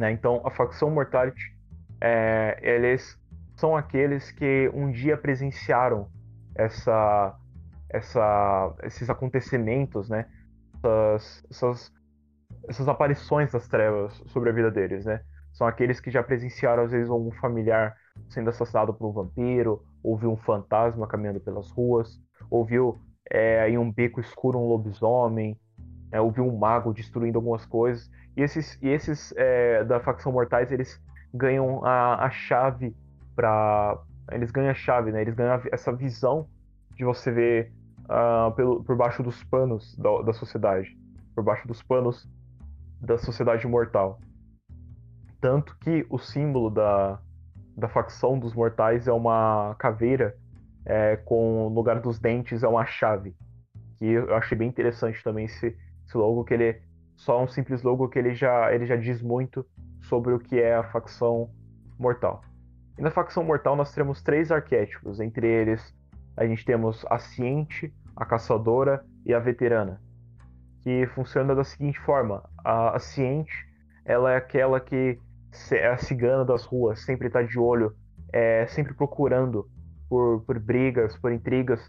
Né? 0.00 0.12
Então, 0.12 0.40
a 0.46 0.50
facção 0.50 0.90
Mortality, 0.90 1.54
é, 2.00 2.58
eles 2.62 3.20
são 3.54 3.76
aqueles 3.76 4.32
que 4.32 4.70
um 4.72 4.90
dia 4.90 5.14
presenciaram 5.14 6.08
essa, 6.54 7.38
essa, 7.90 8.74
esses 8.82 9.10
acontecimentos, 9.10 10.08
né? 10.08 10.24
Essas, 10.78 11.44
essas, 11.50 11.92
essas 12.66 12.88
aparições 12.88 13.52
das 13.52 13.68
trevas 13.68 14.14
sobre 14.28 14.48
a 14.48 14.52
vida 14.54 14.70
deles, 14.70 15.04
né? 15.04 15.20
São 15.52 15.66
aqueles 15.66 16.00
que 16.00 16.10
já 16.10 16.22
presenciaram, 16.22 16.84
às 16.84 16.92
vezes, 16.92 17.10
algum 17.10 17.30
familiar 17.32 17.94
sendo 18.30 18.48
assassinado 18.48 18.94
por 18.94 19.06
um 19.06 19.12
vampiro, 19.12 19.84
ou 20.02 20.16
viu 20.16 20.32
um 20.32 20.36
fantasma 20.38 21.06
caminhando 21.06 21.40
pelas 21.40 21.70
ruas, 21.70 22.18
ou 22.50 22.64
viu 22.64 22.98
é, 23.30 23.68
em 23.68 23.76
um 23.76 23.92
beco 23.92 24.18
escuro 24.18 24.58
um 24.58 24.66
lobisomem, 24.66 25.58
é, 26.12 26.18
viu 26.30 26.46
um 26.46 26.56
mago 26.56 26.92
destruindo 26.92 27.38
algumas 27.38 27.64
coisas. 27.66 28.10
E 28.36 28.42
esses, 28.42 28.78
e 28.82 28.88
esses 28.88 29.32
é, 29.36 29.84
da 29.84 30.00
facção 30.00 30.32
Mortais, 30.32 30.70
eles 30.70 31.00
ganham 31.32 31.84
a, 31.84 32.24
a 32.24 32.30
chave 32.30 32.94
para 33.34 33.98
Eles 34.32 34.50
ganham 34.50 34.70
a 34.70 34.74
chave, 34.74 35.12
né? 35.12 35.22
Eles 35.22 35.34
ganham 35.34 35.60
essa 35.72 35.92
visão 35.92 36.46
de 36.96 37.04
você 37.04 37.30
ver 37.30 37.72
uh, 38.04 38.52
pelo, 38.52 38.82
por 38.84 38.96
baixo 38.96 39.22
dos 39.22 39.42
panos 39.44 39.96
da, 39.96 40.22
da 40.22 40.32
sociedade. 40.32 40.96
Por 41.34 41.44
baixo 41.44 41.66
dos 41.66 41.82
panos 41.82 42.28
da 43.00 43.16
sociedade 43.18 43.66
mortal. 43.66 44.20
Tanto 45.40 45.76
que 45.78 46.06
o 46.10 46.18
símbolo 46.18 46.70
da, 46.70 47.18
da 47.76 47.88
facção 47.88 48.38
dos 48.38 48.52
mortais 48.52 49.08
é 49.08 49.12
uma 49.12 49.74
caveira 49.78 50.36
é, 50.84 51.16
com 51.16 51.68
no 51.68 51.74
lugar 51.74 52.00
dos 52.00 52.18
dentes 52.18 52.62
é 52.62 52.68
uma 52.68 52.84
chave. 52.84 53.34
Que 53.96 54.04
eu 54.04 54.34
achei 54.34 54.56
bem 54.56 54.68
interessante 54.68 55.22
também 55.22 55.46
esse, 55.46 55.76
esse 56.10 56.18
logo, 56.18 56.44
que 56.44 56.54
ele 56.54 56.82
só 57.16 57.42
um 57.42 57.46
simples 57.46 57.82
logo 57.82 58.08
que 58.08 58.18
ele 58.18 58.34
já, 58.34 58.74
ele 58.74 58.84
já 58.84 58.96
diz 58.96 59.22
muito 59.22 59.64
sobre 60.02 60.32
o 60.32 60.38
que 60.38 60.60
é 60.60 60.74
a 60.74 60.82
facção 60.82 61.50
mortal. 61.98 62.42
E 62.98 63.02
na 63.02 63.10
facção 63.10 63.44
mortal 63.44 63.76
nós 63.76 63.94
temos 63.94 64.22
três 64.22 64.50
arquétipos, 64.50 65.20
entre 65.20 65.46
eles 65.46 65.94
a 66.36 66.46
gente 66.46 66.64
temos 66.64 67.04
a 67.10 67.18
ciente, 67.18 67.92
a 68.16 68.24
caçadora 68.24 69.04
e 69.26 69.34
a 69.34 69.38
veterana, 69.38 70.00
que 70.82 71.06
funciona 71.08 71.54
da 71.54 71.64
seguinte 71.64 72.00
forma: 72.00 72.42
a, 72.64 72.96
a 72.96 72.98
ciente 72.98 73.52
ela 74.04 74.32
é 74.32 74.36
aquela 74.36 74.80
que 74.80 75.18
é 75.72 75.88
a 75.88 75.98
cigana 75.98 76.44
das 76.44 76.64
ruas, 76.64 77.00
sempre 77.04 77.26
está 77.26 77.42
de 77.42 77.58
olho, 77.58 77.94
é, 78.32 78.66
sempre 78.66 78.94
procurando 78.94 79.68
por, 80.08 80.42
por 80.42 80.58
brigas, 80.58 81.16
por 81.18 81.32
intrigas, 81.32 81.80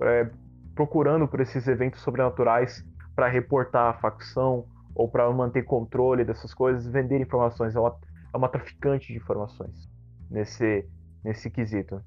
é, 0.00 0.28
procurando 0.74 1.28
por 1.28 1.40
esses 1.40 1.68
eventos 1.68 2.00
sobrenaturais 2.00 2.84
para 3.14 3.28
reportar 3.28 3.90
a 3.90 3.98
facção 3.98 4.66
ou 4.94 5.08
para 5.08 5.30
manter 5.30 5.62
controle 5.62 6.24
dessas 6.24 6.52
coisas, 6.54 6.86
vender 6.86 7.20
informações. 7.20 7.74
Ela 7.74 7.96
é 8.32 8.36
uma 8.36 8.48
traficante 8.48 9.12
de 9.12 9.18
informações 9.18 9.88
nesse, 10.30 10.88
nesse 11.24 11.50
quesito, 11.50 12.02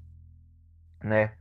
né? 1.02 1.34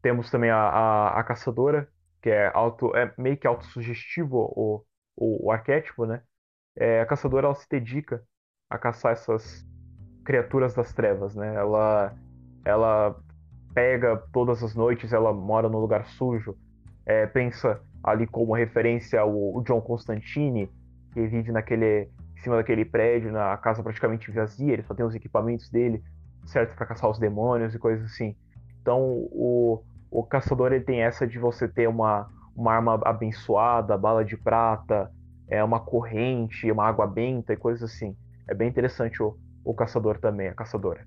Temos 0.00 0.30
também 0.30 0.50
a, 0.50 0.58
a, 0.58 1.20
a 1.20 1.24
caçadora, 1.24 1.88
que 2.20 2.30
é, 2.30 2.50
auto, 2.54 2.94
é 2.96 3.12
meio 3.16 3.36
que 3.36 3.46
autossugestivo 3.46 4.36
o, 4.36 4.84
o, 5.16 5.46
o 5.46 5.50
arquétipo, 5.50 6.06
né? 6.06 6.22
É, 6.76 7.00
a 7.00 7.06
caçadora 7.06 7.46
ela 7.46 7.54
se 7.54 7.68
dedica 7.68 8.22
a 8.68 8.78
caçar 8.78 9.12
essas 9.12 9.66
criaturas 10.24 10.74
das 10.74 10.92
trevas, 10.92 11.34
né? 11.34 11.54
Ela, 11.54 12.14
ela 12.64 13.16
pega 13.74 14.16
todas 14.32 14.62
as 14.62 14.74
noites, 14.74 15.12
ela 15.12 15.32
mora 15.32 15.68
no 15.68 15.80
lugar 15.80 16.06
sujo, 16.06 16.56
é, 17.04 17.26
pensa 17.26 17.80
ali 18.02 18.26
como 18.26 18.54
referência 18.54 19.24
o 19.24 19.62
John 19.66 19.80
Constantine, 19.80 20.68
que 21.12 21.26
vive 21.26 21.52
naquele 21.52 22.08
em 22.36 22.42
cima 22.42 22.56
daquele 22.56 22.84
prédio, 22.84 23.30
na 23.30 23.56
casa 23.56 23.82
praticamente 23.82 24.30
vazia, 24.32 24.72
ele 24.72 24.82
só 24.82 24.94
tem 24.94 25.06
os 25.06 25.14
equipamentos 25.14 25.70
dele, 25.70 26.02
certo 26.44 26.74
para 26.74 26.86
caçar 26.86 27.08
os 27.08 27.18
demônios 27.18 27.72
e 27.72 27.78
coisas 27.78 28.04
assim. 28.10 28.34
Então, 28.80 29.00
o, 29.30 29.80
o 30.10 30.24
caçador 30.24 30.72
ele 30.72 30.84
tem 30.84 31.02
essa 31.02 31.24
de 31.24 31.38
você 31.38 31.68
ter 31.68 31.88
uma, 31.88 32.28
uma 32.56 32.72
arma 32.72 33.00
abençoada, 33.04 33.96
bala 33.96 34.24
de 34.24 34.36
prata, 34.36 35.08
é 35.48 35.62
uma 35.62 35.78
corrente, 35.78 36.70
uma 36.70 36.84
água 36.84 37.06
benta 37.06 37.52
e 37.52 37.56
coisas 37.56 37.92
assim. 37.92 38.16
É 38.48 38.54
bem 38.54 38.68
interessante 38.68 39.22
o, 39.22 39.38
o 39.64 39.72
caçador 39.72 40.18
também, 40.18 40.48
a 40.48 40.54
caçadora. 40.54 41.06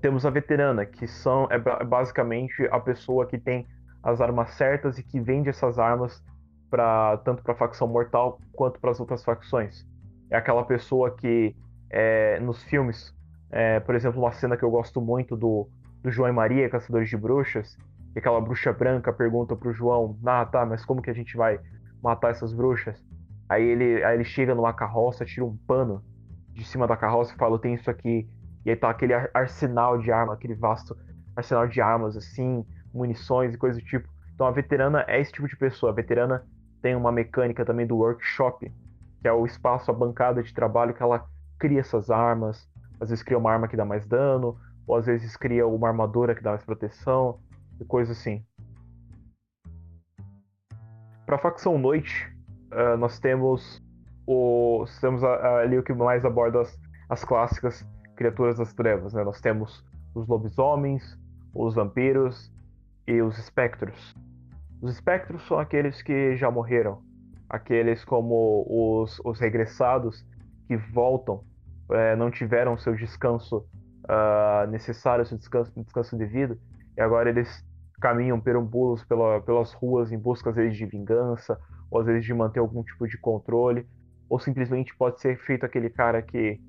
Temos 0.00 0.24
a 0.24 0.30
veterana, 0.30 0.86
que 0.86 1.08
são 1.08 1.48
é 1.50 1.58
basicamente 1.84 2.62
a 2.70 2.78
pessoa 2.78 3.26
que 3.26 3.36
tem 3.36 3.66
as 4.02 4.20
armas 4.20 4.50
certas 4.50 4.98
e 4.98 5.02
que 5.02 5.20
vende 5.20 5.48
essas 5.48 5.78
armas 5.78 6.22
para 6.70 7.16
tanto 7.18 7.42
para 7.42 7.54
a 7.54 7.56
facção 7.56 7.88
mortal 7.88 8.38
quanto 8.52 8.78
para 8.80 8.90
as 8.90 9.00
outras 9.00 9.24
facções. 9.24 9.86
É 10.30 10.36
aquela 10.36 10.64
pessoa 10.64 11.10
que 11.10 11.56
é, 11.90 12.38
nos 12.40 12.62
filmes, 12.64 13.14
é, 13.50 13.80
por 13.80 13.94
exemplo, 13.94 14.20
uma 14.20 14.32
cena 14.32 14.56
que 14.56 14.62
eu 14.62 14.70
gosto 14.70 15.00
muito 15.00 15.36
do, 15.36 15.68
do 16.02 16.10
João 16.10 16.28
e 16.28 16.32
Maria, 16.32 16.68
Caçadores 16.68 17.08
de 17.08 17.16
Bruxas, 17.16 17.76
que 18.12 18.18
aquela 18.18 18.40
bruxa 18.40 18.72
branca 18.72 19.12
pergunta 19.12 19.56
pro 19.56 19.72
João, 19.72 20.18
ah 20.26 20.44
tá, 20.44 20.64
mas 20.66 20.84
como 20.84 21.00
que 21.00 21.10
a 21.10 21.14
gente 21.14 21.36
vai 21.36 21.58
matar 22.02 22.30
essas 22.30 22.52
bruxas? 22.52 23.02
Aí 23.48 23.64
ele, 23.64 24.04
aí 24.04 24.16
ele 24.16 24.24
chega 24.24 24.54
numa 24.54 24.74
carroça, 24.74 25.24
tira 25.24 25.46
um 25.46 25.56
pano 25.66 26.04
de 26.52 26.64
cima 26.64 26.86
da 26.86 26.96
carroça 26.96 27.32
e 27.32 27.36
fala, 27.36 27.58
tem 27.58 27.74
isso 27.74 27.90
aqui. 27.90 28.28
E 28.64 28.70
aí 28.70 28.76
tá 28.76 28.90
aquele 28.90 29.14
arsenal 29.32 29.98
de 29.98 30.12
arma, 30.12 30.34
aquele 30.34 30.54
vasto 30.54 30.96
arsenal 31.34 31.66
de 31.66 31.80
armas, 31.80 32.16
assim, 32.16 32.66
munições 32.92 33.54
e 33.54 33.58
coisas 33.58 33.82
do 33.82 33.86
tipo. 33.86 34.08
Então 34.34 34.46
a 34.46 34.50
veterana 34.50 35.04
é 35.08 35.20
esse 35.20 35.32
tipo 35.32 35.48
de 35.48 35.56
pessoa. 35.56 35.92
A 35.92 35.94
veterana 35.94 36.44
tem 36.80 36.94
uma 36.94 37.10
mecânica 37.10 37.64
também 37.64 37.86
do 37.86 37.96
workshop, 37.96 38.72
que 39.20 39.28
é 39.28 39.32
o 39.32 39.44
espaço, 39.44 39.90
a 39.90 39.94
bancada 39.94 40.42
de 40.42 40.54
trabalho 40.54 40.94
que 40.94 41.02
ela 41.02 41.26
cria 41.58 41.80
essas 41.80 42.10
armas. 42.10 42.68
Às 43.00 43.10
vezes 43.10 43.24
cria 43.24 43.38
uma 43.38 43.50
arma 43.50 43.68
que 43.68 43.76
dá 43.76 43.84
mais 43.84 44.06
dano, 44.06 44.56
ou 44.86 44.96
às 44.96 45.06
vezes 45.06 45.36
cria 45.36 45.66
uma 45.66 45.88
armadura 45.88 46.34
que 46.34 46.42
dá 46.42 46.50
mais 46.50 46.64
proteção, 46.64 47.40
e 47.80 47.84
coisa 47.84 48.12
assim. 48.12 48.44
Para 51.26 51.36
a 51.36 51.38
facção 51.38 51.78
Noite, 51.78 52.32
uh, 52.72 52.96
nós 52.96 53.18
temos 53.18 53.82
o 54.26 54.84
temos 55.00 55.24
ali 55.24 55.78
o 55.78 55.82
que 55.82 55.92
mais 55.92 56.24
aborda 56.24 56.60
as, 56.60 56.78
as 57.08 57.24
clássicas 57.24 57.86
criaturas 58.14 58.58
das 58.58 58.72
trevas, 58.74 59.14
né? 59.14 59.24
Nós 59.24 59.40
temos 59.40 59.84
os 60.14 60.26
lobisomens, 60.26 61.18
os 61.54 61.74
vampiros 61.74 62.52
e 63.08 63.22
os 63.22 63.38
espectros. 63.38 64.14
Os 64.82 64.92
espectros 64.92 65.44
são 65.48 65.58
aqueles 65.58 66.02
que 66.02 66.36
já 66.36 66.50
morreram, 66.50 67.02
aqueles 67.48 68.04
como 68.04 68.64
os, 68.68 69.18
os 69.24 69.40
regressados 69.40 70.24
que 70.66 70.76
voltam, 70.76 71.42
é, 71.90 72.14
não 72.14 72.30
tiveram 72.30 72.76
seu 72.76 72.94
descanso 72.94 73.66
uh, 74.04 74.70
necessário, 74.70 75.24
seu 75.24 75.38
descanso, 75.38 75.72
descanso 75.74 76.16
devido, 76.16 76.58
e 76.96 77.00
agora 77.00 77.30
eles 77.30 77.66
caminham 78.00 78.38
perambulos 78.38 79.02
pela, 79.04 79.40
pelas 79.40 79.72
ruas 79.72 80.12
em 80.12 80.18
busca 80.18 80.50
às 80.50 80.56
vezes 80.56 80.76
de 80.76 80.84
vingança, 80.84 81.58
ou 81.90 82.00
às 82.00 82.06
vezes 82.06 82.24
de 82.24 82.34
manter 82.34 82.60
algum 82.60 82.82
tipo 82.82 83.08
de 83.08 83.18
controle, 83.18 83.86
ou 84.28 84.38
simplesmente 84.38 84.94
pode 84.96 85.18
ser 85.20 85.38
feito 85.38 85.64
aquele 85.64 85.88
cara 85.88 86.20
que 86.20 86.60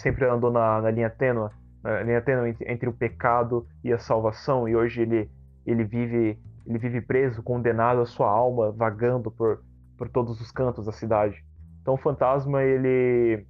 sempre 0.00 0.24
andou 0.26 0.52
na, 0.52 0.80
na 0.80 0.90
linha 0.90 1.10
tênue, 1.10 1.50
na 1.82 2.02
linha 2.02 2.22
tênue 2.22 2.50
entre, 2.50 2.72
entre, 2.72 2.88
o 2.88 2.92
pecado 2.92 3.66
e 3.82 3.92
a 3.92 3.98
salvação, 3.98 4.68
e 4.68 4.76
hoje 4.76 5.02
ele, 5.02 5.28
ele 5.70 5.84
vive 5.84 6.38
ele 6.66 6.78
vive 6.78 7.00
preso, 7.00 7.42
condenado 7.42 8.02
a 8.02 8.06
sua 8.06 8.28
alma 8.28 8.70
vagando 8.70 9.30
por, 9.30 9.62
por 9.96 10.08
todos 10.10 10.38
os 10.38 10.50
cantos 10.50 10.84
da 10.84 10.92
cidade. 10.92 11.42
Então 11.80 11.94
o 11.94 11.96
fantasma 11.96 12.62
ele 12.62 13.46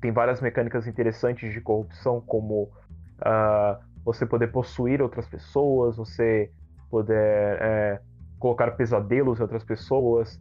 tem 0.00 0.10
várias 0.10 0.40
mecânicas 0.40 0.86
interessantes 0.86 1.52
de 1.52 1.60
corrupção, 1.60 2.22
como 2.22 2.64
uh, 2.64 3.78
você 4.02 4.24
poder 4.24 4.48
possuir 4.48 5.02
outras 5.02 5.28
pessoas, 5.28 5.96
você 5.96 6.50
poder 6.90 7.16
é, 7.60 8.00
colocar 8.38 8.70
pesadelos 8.72 9.38
em 9.38 9.42
outras 9.42 9.64
pessoas, 9.64 10.40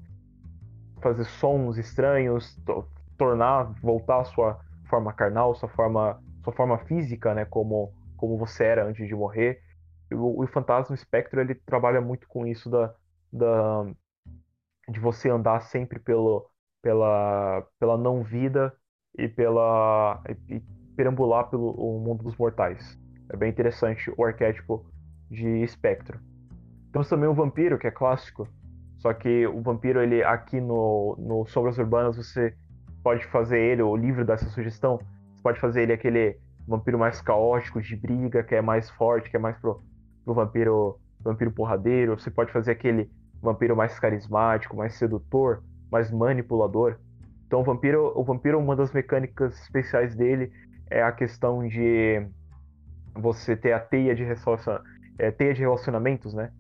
fazer 1.01 1.25
sons 1.25 1.77
estranhos, 1.77 2.59
tornar, 3.17 3.71
voltar 3.81 4.21
a 4.21 4.25
sua 4.25 4.59
forma 4.89 5.13
carnal, 5.13 5.53
sua 5.55 5.69
forma, 5.69 6.19
sua 6.43 6.53
forma 6.53 6.77
física, 6.79 7.33
né, 7.33 7.45
como, 7.45 7.93
como 8.17 8.37
você 8.37 8.63
era 8.63 8.85
antes 8.85 9.07
de 9.07 9.15
morrer. 9.15 9.61
O, 10.11 10.43
o 10.43 10.47
Fantasma 10.47 10.95
Espectro 10.95 11.39
ele 11.39 11.55
trabalha 11.55 12.01
muito 12.01 12.27
com 12.27 12.45
isso 12.45 12.69
da, 12.69 12.93
da 13.31 13.85
de 14.89 14.99
você 14.99 15.29
andar 15.29 15.61
sempre 15.61 15.99
pelo, 15.99 16.49
pela, 16.81 17.65
pela 17.79 17.97
não 17.97 18.23
vida 18.23 18.73
e 19.17 19.27
pela 19.27 20.21
e, 20.49 20.61
perambular 20.95 21.49
pelo 21.49 21.99
mundo 21.99 22.23
dos 22.23 22.35
mortais. 22.35 22.99
É 23.29 23.37
bem 23.37 23.49
interessante 23.49 24.11
o 24.17 24.25
arquétipo 24.25 24.85
de 25.29 25.63
espectro. 25.63 26.19
Temos 26.91 27.07
também 27.07 27.29
o 27.29 27.33
vampiro, 27.33 27.79
que 27.79 27.87
é 27.87 27.91
clássico. 27.91 28.47
Só 28.97 29.13
que 29.13 29.47
o 29.47 29.61
vampiro, 29.61 30.01
ele 30.01 30.23
aqui 30.23 30.59
no, 30.59 31.15
no 31.17 31.45
Sombras 31.47 31.77
Urbanas, 31.77 32.17
você 32.17 32.53
pode 33.01 33.25
fazer 33.27 33.59
ele, 33.59 33.81
o 33.81 33.95
livro 33.95 34.23
dessa 34.23 34.47
sugestão, 34.49 34.99
você 35.33 35.41
pode 35.41 35.59
fazer 35.59 35.83
ele 35.83 35.93
aquele 35.93 36.37
vampiro 36.67 36.99
mais 36.99 37.19
caótico, 37.21 37.81
de 37.81 37.95
briga, 37.95 38.43
que 38.43 38.53
é 38.53 38.61
mais 38.61 38.89
forte, 38.91 39.29
que 39.29 39.37
é 39.37 39.39
mais 39.39 39.57
pro, 39.57 39.81
pro 40.23 40.33
vampiro, 40.33 40.99
vampiro 41.19 41.51
porradeiro. 41.51 42.19
Você 42.19 42.29
pode 42.31 42.51
fazer 42.51 42.71
aquele 42.71 43.09
vampiro 43.41 43.75
mais 43.75 43.99
carismático, 43.99 44.75
mais 44.75 44.95
sedutor, 44.95 45.63
mais 45.91 46.11
manipulador. 46.11 46.97
Então 47.47 47.61
o 47.61 47.63
vampiro, 47.63 48.11
o 48.15 48.23
vampiro, 48.23 48.59
uma 48.59 48.75
das 48.75 48.91
mecânicas 48.91 49.59
especiais 49.61 50.15
dele 50.15 50.51
é 50.89 51.01
a 51.01 51.11
questão 51.11 51.67
de 51.67 52.25
você 53.13 53.55
ter 53.55 53.73
a 53.73 53.79
teia 53.79 54.15
de, 54.15 54.25
é, 55.17 55.31
teia 55.31 55.53
de 55.53 55.61
relacionamentos, 55.61 56.33
né? 56.33 56.51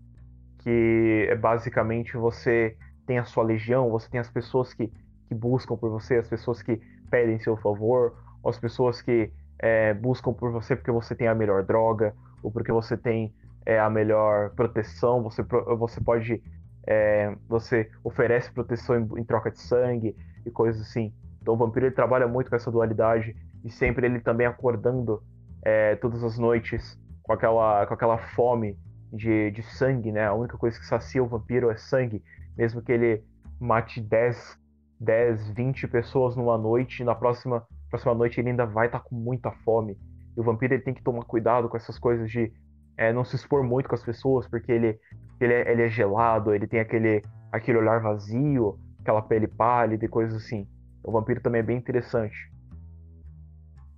Que 0.59 1.27
é 1.29 1.35
basicamente 1.35 2.17
você 2.17 2.75
tem 3.05 3.17
a 3.17 3.23
sua 3.23 3.43
legião, 3.43 3.89
você 3.89 4.09
tem 4.09 4.19
as 4.19 4.29
pessoas 4.29 4.73
que 4.73 4.91
que 5.31 5.35
buscam 5.35 5.77
por 5.77 5.89
você, 5.89 6.15
as 6.15 6.27
pessoas 6.27 6.61
que 6.61 6.81
pedem 7.09 7.39
seu 7.39 7.55
favor, 7.55 8.13
as 8.45 8.59
pessoas 8.59 9.01
que 9.01 9.31
é, 9.57 9.93
buscam 9.93 10.33
por 10.33 10.51
você 10.51 10.75
porque 10.75 10.91
você 10.91 11.15
tem 11.15 11.29
a 11.29 11.33
melhor 11.33 11.63
droga, 11.63 12.13
ou 12.43 12.51
porque 12.51 12.69
você 12.69 12.97
tem 12.97 13.33
é, 13.65 13.79
a 13.79 13.89
melhor 13.89 14.51
proteção, 14.51 15.21
você, 15.21 15.43
você 15.77 16.01
pode. 16.01 16.41
É, 16.87 17.35
você 17.47 17.89
oferece 18.03 18.51
proteção 18.51 18.99
em, 18.99 19.21
em, 19.21 19.23
troca 19.23 19.51
de 19.51 19.59
sangue 19.59 20.15
e 20.45 20.49
coisas 20.49 20.81
assim. 20.81 21.13
Então 21.39 21.53
o 21.53 21.57
vampiro 21.57 21.85
ele 21.85 21.95
trabalha 21.95 22.27
muito 22.27 22.49
com 22.49 22.55
essa 22.55 22.71
dualidade 22.71 23.35
e 23.63 23.69
sempre 23.69 24.07
ele 24.07 24.19
também 24.19 24.47
acordando 24.47 25.21
é, 25.63 25.95
todas 25.97 26.23
as 26.23 26.39
noites 26.39 26.99
com 27.21 27.33
aquela, 27.33 27.85
com 27.85 27.93
aquela 27.93 28.17
fome 28.17 28.79
de, 29.13 29.51
de 29.51 29.61
sangue, 29.61 30.11
né? 30.11 30.25
A 30.25 30.33
única 30.33 30.57
coisa 30.57 30.79
que 30.79 30.85
sacia 30.85 31.23
o 31.23 31.27
vampiro 31.27 31.69
é 31.69 31.77
sangue, 31.77 32.23
mesmo 32.57 32.81
que 32.81 32.91
ele 32.91 33.23
mate 33.59 34.01
10 34.01 34.59
10, 35.01 35.49
20 35.49 35.87
pessoas 35.87 36.35
numa 36.35 36.57
noite, 36.59 37.03
na 37.03 37.15
próxima, 37.15 37.65
próxima 37.89 38.13
noite 38.13 38.39
ele 38.39 38.51
ainda 38.51 38.67
vai 38.67 38.85
estar 38.85 38.99
tá 38.99 39.05
com 39.05 39.15
muita 39.15 39.51
fome. 39.51 39.97
E 40.37 40.39
o 40.39 40.43
vampiro 40.43 40.75
ele 40.75 40.83
tem 40.83 40.93
que 40.93 41.01
tomar 41.01 41.25
cuidado 41.25 41.67
com 41.67 41.75
essas 41.75 41.97
coisas 41.97 42.29
de 42.29 42.53
é, 42.97 43.11
não 43.11 43.23
se 43.23 43.35
expor 43.35 43.63
muito 43.63 43.89
com 43.89 43.95
as 43.95 44.03
pessoas, 44.03 44.47
porque 44.47 44.71
ele, 44.71 44.99
ele, 45.39 45.53
é, 45.53 45.71
ele 45.71 45.83
é 45.83 45.89
gelado, 45.89 46.53
ele 46.53 46.67
tem 46.67 46.79
aquele, 46.79 47.21
aquele 47.51 47.77
olhar 47.77 47.99
vazio, 47.99 48.77
aquela 48.99 49.21
pele 49.21 49.47
pálida 49.47 50.05
e 50.05 50.07
coisas 50.07 50.43
assim. 50.43 50.67
O 51.03 51.11
vampiro 51.11 51.41
também 51.41 51.59
é 51.59 51.63
bem 51.63 51.77
interessante. 51.77 52.51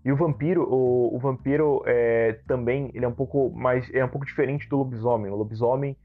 E 0.06 0.12
o 0.12 0.16
vampiro, 0.16 0.64
o, 0.70 1.16
o 1.16 1.20
vampiro 1.20 1.82
é, 1.86 2.34
também 2.46 2.92
ele 2.94 3.06
é 3.06 3.08
um 3.08 3.14
pouco 3.14 3.50
mais, 3.52 3.90
é 3.94 4.04
um 4.04 4.10
pouco 4.10 4.26
diferente 4.26 4.68
do 4.68 4.78
lobisomem. 4.78 5.32
O 5.32 5.36
lobisomem, 5.36 5.96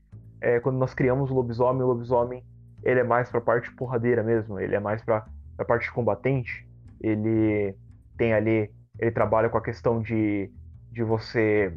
é, 0.41 0.61
quando 0.61 0.79
nós 0.79 0.95
criamos 0.95 1.31
o 1.31 1.35
lobisomem, 1.35 1.83
o 1.83 1.87
lobisomem 1.87 2.45
ele 2.85 3.01
é 3.01 3.05
mais 3.05 3.29
pra 3.29 3.41
parte 3.41 3.75
porradeira 3.75 4.23
mesmo, 4.23 4.59
ele 4.61 4.75
é 4.75 4.81
mais 4.81 5.03
pra, 5.03 5.27
pra 5.57 5.65
parte 5.65 5.93
combatente. 5.93 6.67
Ele 7.01 7.75
tem 8.17 8.33
ali, 8.33 8.71
ele 8.99 9.11
trabalha 9.11 9.49
com 9.49 9.59
a 9.59 9.63
questão 9.63 10.01
de, 10.01 10.51
de 10.93 11.03
você 11.03 11.77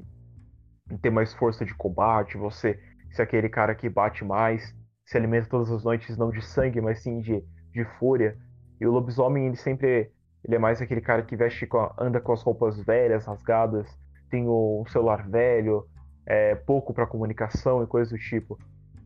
ter 0.98 1.10
mais 1.10 1.34
força 1.34 1.66
de 1.66 1.74
combate, 1.74 2.38
você 2.38 2.80
ser 3.12 3.24
aquele 3.24 3.50
cara 3.50 3.76
que 3.76 3.90
bate 3.90 4.24
mais, 4.24 4.76
se 5.06 5.18
alimenta 5.18 5.50
todas 5.50 5.72
as 5.72 5.84
noites 5.84 6.18
não 6.18 6.32
de 6.32 6.42
sangue, 6.42 6.80
mas 6.80 7.02
sim 7.02 7.20
de, 7.20 7.44
de 7.74 7.86
fúria. 8.00 8.38
E 8.80 8.86
o 8.86 8.92
lobisomem, 8.92 9.48
ele 9.48 9.58
sempre 9.58 10.12
ele 10.44 10.56
é 10.56 10.60
mais 10.60 10.82
aquele 10.82 11.02
cara 11.02 11.22
que 11.22 11.36
veste 11.36 11.68
com 11.68 11.78
a, 11.78 11.94
anda 12.00 12.20
com 12.20 12.34
as 12.34 12.42
roupas 12.42 12.80
velhas, 12.80 13.26
rasgadas, 13.26 13.88
tem 14.30 14.48
o, 14.48 14.82
um 14.82 14.90
celular 14.90 15.28
velho, 15.28 15.86
é, 16.26 16.56
pouco 16.56 16.94
para 16.94 17.06
comunicação 17.06 17.84
e 17.84 17.88
coisas 17.88 18.12
do 18.12 18.18
tipo. 18.18 18.58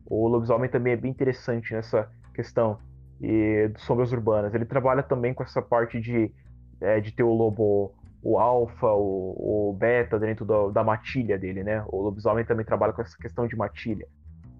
O 0.06 0.28
lobisomem 0.28 0.70
também 0.70 0.92
é 0.92 0.96
bem 0.96 1.10
interessante 1.10 1.74
nessa 1.74 2.08
questão 2.34 2.78
e 3.20 3.68
de 3.68 3.80
sombras 3.80 4.12
urbanas. 4.12 4.54
Ele 4.54 4.64
trabalha 4.64 5.02
também 5.02 5.34
com 5.34 5.42
essa 5.42 5.60
parte 5.60 6.00
de, 6.00 6.32
é, 6.80 7.00
de 7.00 7.12
ter 7.12 7.22
o 7.22 7.32
lobo, 7.32 7.92
o 8.28 8.40
alfa, 8.40 8.88
o, 8.88 9.68
o 9.70 9.72
beta 9.72 10.18
dentro 10.18 10.44
do, 10.44 10.72
da 10.72 10.82
matilha 10.82 11.38
dele, 11.38 11.62
né? 11.62 11.84
O 11.86 12.02
lobisomem 12.02 12.44
também 12.44 12.66
trabalha 12.66 12.92
com 12.92 13.00
essa 13.00 13.16
questão 13.16 13.46
de 13.46 13.54
matilha. 13.54 14.04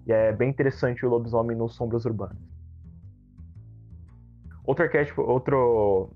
E 0.05 0.13
é 0.13 0.31
bem 0.31 0.49
interessante 0.49 1.05
o 1.05 1.09
lobisomem 1.09 1.55
nos 1.57 1.75
sombras 1.75 2.05
urbanas. 2.05 2.37
Outro 4.63 4.85
arquétipo, 4.85 5.21
outro, 5.21 6.13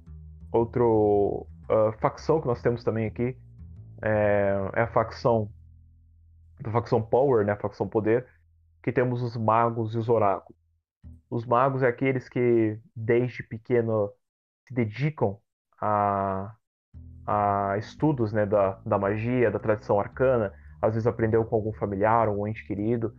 outro 0.49 1.45
uh, 1.69 1.91
facção 1.99 2.39
que 2.39 2.47
nós 2.47 2.61
temos 2.61 2.85
também 2.85 3.05
aqui 3.05 3.35
é, 4.01 4.55
é 4.73 4.81
a 4.83 4.87
facção 4.87 5.51
a 6.63 6.71
facção 6.71 7.01
Power, 7.01 7.45
né? 7.45 7.51
A 7.51 7.57
facção 7.57 7.85
Poder, 7.85 8.25
que 8.81 8.93
temos 8.93 9.21
os 9.21 9.35
magos 9.35 9.93
e 9.93 9.97
os 9.97 10.07
oráculos. 10.07 10.57
Os 11.29 11.45
magos 11.45 11.83
é 11.83 11.87
aqueles 11.89 12.29
que 12.29 12.79
desde 12.95 13.43
pequeno 13.43 14.09
se 14.65 14.73
dedicam 14.73 15.37
a, 15.81 16.55
a 17.25 17.75
estudos 17.77 18.34
né, 18.34 18.45
da, 18.45 18.77
da 18.86 18.97
magia, 18.97 19.51
da 19.51 19.60
tradição 19.60 19.99
arcana, 19.99 20.51
às 20.81 20.93
vezes 20.93 21.07
aprendeu 21.07 21.45
com 21.45 21.55
algum 21.55 21.73
familiar, 21.73 22.27
um 22.29 22.47
ente 22.47 22.65
querido, 22.65 23.13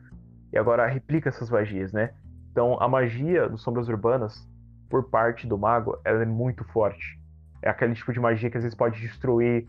e 0.52 0.58
agora 0.58 0.86
replica 0.86 1.28
essas 1.28 1.48
magias, 1.48 1.92
né? 1.92 2.12
Então 2.50 2.76
a 2.80 2.88
magia 2.88 3.48
dos 3.48 3.62
sombras 3.62 3.88
urbanas, 3.88 4.46
por 4.90 5.08
parte 5.08 5.46
do 5.46 5.56
mago, 5.56 5.98
ela 6.04 6.22
é 6.22 6.26
muito 6.26 6.64
forte. 6.64 7.18
É 7.62 7.70
aquele 7.70 7.94
tipo 7.94 8.12
de 8.12 8.20
magia 8.20 8.50
que 8.50 8.56
às 8.56 8.62
vezes 8.62 8.76
pode 8.76 9.00
destruir 9.00 9.66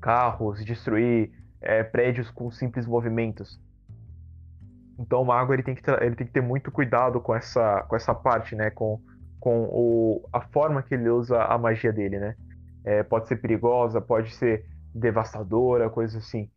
carros, 0.00 0.64
destruir 0.64 1.30
é, 1.60 1.82
prédios 1.82 2.30
com 2.30 2.50
simples 2.50 2.86
movimentos. 2.86 3.60
Então 4.98 5.20
o 5.22 5.24
mago 5.24 5.52
ele 5.52 5.62
tem 5.62 5.74
que 5.74 5.82
ter, 5.82 6.02
ele 6.02 6.14
tem 6.14 6.26
que 6.26 6.32
ter 6.32 6.40
muito 6.40 6.70
cuidado 6.70 7.20
com 7.20 7.34
essa, 7.34 7.82
com 7.82 7.96
essa 7.96 8.14
parte, 8.14 8.54
né? 8.54 8.70
Com, 8.70 9.00
com 9.38 9.64
o, 9.64 10.28
a 10.32 10.40
forma 10.40 10.82
que 10.82 10.94
ele 10.94 11.10
usa 11.10 11.42
a 11.42 11.58
magia 11.58 11.92
dele, 11.92 12.18
né? 12.18 12.36
É, 12.84 13.02
pode 13.02 13.28
ser 13.28 13.36
perigosa, 13.36 14.00
pode 14.00 14.34
ser 14.34 14.64
devastadora, 14.94 15.90
coisas 15.90 16.24
assim. 16.24 16.50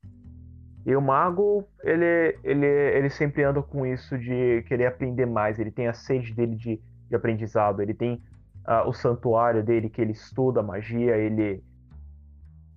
E 0.85 0.95
o 0.95 1.01
mago, 1.01 1.67
ele, 1.81 2.37
ele, 2.43 2.65
ele 2.65 3.09
sempre 3.09 3.43
anda 3.43 3.61
com 3.61 3.85
isso 3.85 4.17
de 4.17 4.63
querer 4.63 4.87
aprender 4.87 5.25
mais. 5.25 5.57
Ele 5.59 5.71
tem 5.71 5.87
a 5.87 5.93
sede 5.93 6.33
dele 6.33 6.55
de, 6.55 6.81
de 7.09 7.15
aprendizado. 7.15 7.81
Ele 7.81 7.93
tem 7.93 8.21
uh, 8.67 8.87
o 8.87 8.93
santuário 8.93 9.63
dele 9.63 9.89
que 9.89 10.01
ele 10.01 10.11
estuda 10.11 10.61
magia. 10.61 11.15
Ele, 11.15 11.63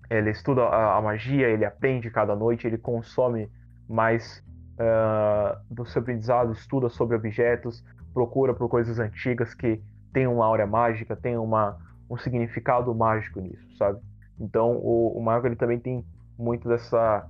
ele 0.09 0.31
estuda 0.31 0.63
a, 0.63 0.99
a 0.99 1.03
magia, 1.03 1.49
ele 1.49 1.65
aprende 1.65 2.09
cada 2.11 2.37
noite, 2.37 2.67
ele 2.67 2.79
consome 2.79 3.51
mais 3.89 4.43
uh, 4.75 5.59
do 5.69 5.85
seu 5.85 6.01
aprendizado, 6.01 6.53
estuda 6.53 6.89
sobre 6.89 7.17
objetos, 7.17 7.85
procura 8.15 8.55
por 8.55 8.69
coisas 8.69 9.01
antigas 9.01 9.53
que 9.53 9.83
tem 10.13 10.27
uma 10.29 10.47
áurea 10.47 10.67
mágica, 10.67 11.17
tem 11.17 11.37
uma, 11.37 11.77
um 12.09 12.17
significado 12.17 12.95
mágico 12.95 13.41
nisso, 13.41 13.77
sabe? 13.77 14.01
Então 14.39 14.77
o, 14.77 15.19
o 15.19 15.47
ele 15.47 15.57
também 15.57 15.79
tem 15.79 16.05
muito 16.39 16.69
dessa, 16.69 17.27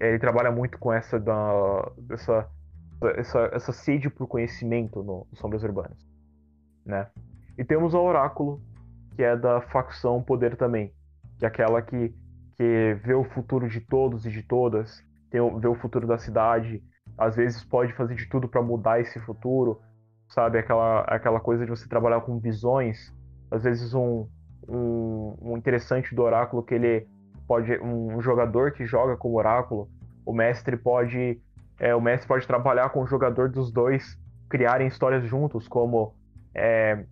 ele 0.00 0.18
trabalha 0.18 0.50
muito 0.50 0.78
com 0.78 0.92
essa 0.92 1.18
da, 1.18 1.90
dessa 1.98 2.48
essa, 3.16 3.50
essa 3.52 3.72
sede 3.72 4.08
por 4.08 4.26
conhecimento 4.26 5.02
no, 5.02 5.26
no 5.30 5.36
Sombras 5.36 5.62
Urbanas, 5.62 5.98
né? 6.84 7.08
E 7.58 7.64
temos 7.64 7.94
o 7.94 8.00
Oráculo, 8.00 8.60
que 9.14 9.22
é 9.22 9.36
da 9.36 9.60
facção 9.60 10.22
Poder 10.22 10.56
também, 10.56 10.92
que 11.38 11.44
é 11.44 11.48
aquela 11.48 11.82
que, 11.82 12.14
que 12.56 12.98
vê 13.04 13.14
o 13.14 13.24
futuro 13.24 13.68
de 13.68 13.80
todos 13.80 14.24
e 14.26 14.30
de 14.30 14.42
todas, 14.42 15.02
tem, 15.30 15.40
vê 15.58 15.68
o 15.68 15.74
futuro 15.74 16.06
da 16.06 16.18
cidade, 16.18 16.82
às 17.18 17.36
vezes 17.36 17.64
pode 17.64 17.92
fazer 17.94 18.14
de 18.14 18.26
tudo 18.28 18.48
para 18.48 18.62
mudar 18.62 19.00
esse 19.00 19.18
futuro, 19.20 19.80
sabe? 20.28 20.58
Aquela, 20.58 21.00
aquela 21.02 21.40
coisa 21.40 21.64
de 21.64 21.70
você 21.70 21.88
trabalhar 21.88 22.20
com 22.20 22.38
visões. 22.38 23.12
Às 23.50 23.62
vezes 23.64 23.94
um, 23.94 24.26
um, 24.68 25.36
um 25.40 25.56
interessante 25.56 26.14
do 26.14 26.22
oráculo 26.22 26.62
que 26.62 26.74
ele 26.74 27.06
pode 27.46 27.78
um 27.80 28.20
jogador 28.20 28.72
que 28.72 28.84
joga 28.84 29.16
com 29.16 29.28
o 29.28 29.36
oráculo, 29.36 29.88
o 30.24 30.32
mestre 30.32 30.76
pode 30.76 31.40
é, 31.78 31.94
o 31.94 32.00
mestre 32.00 32.26
pode 32.26 32.46
trabalhar 32.46 32.88
com 32.90 33.02
o 33.02 33.06
jogador 33.06 33.50
dos 33.50 33.70
dois 33.70 34.18
criarem 34.48 34.86
histórias 34.86 35.24
juntos, 35.24 35.68
como 35.68 36.14
é, 36.54 37.04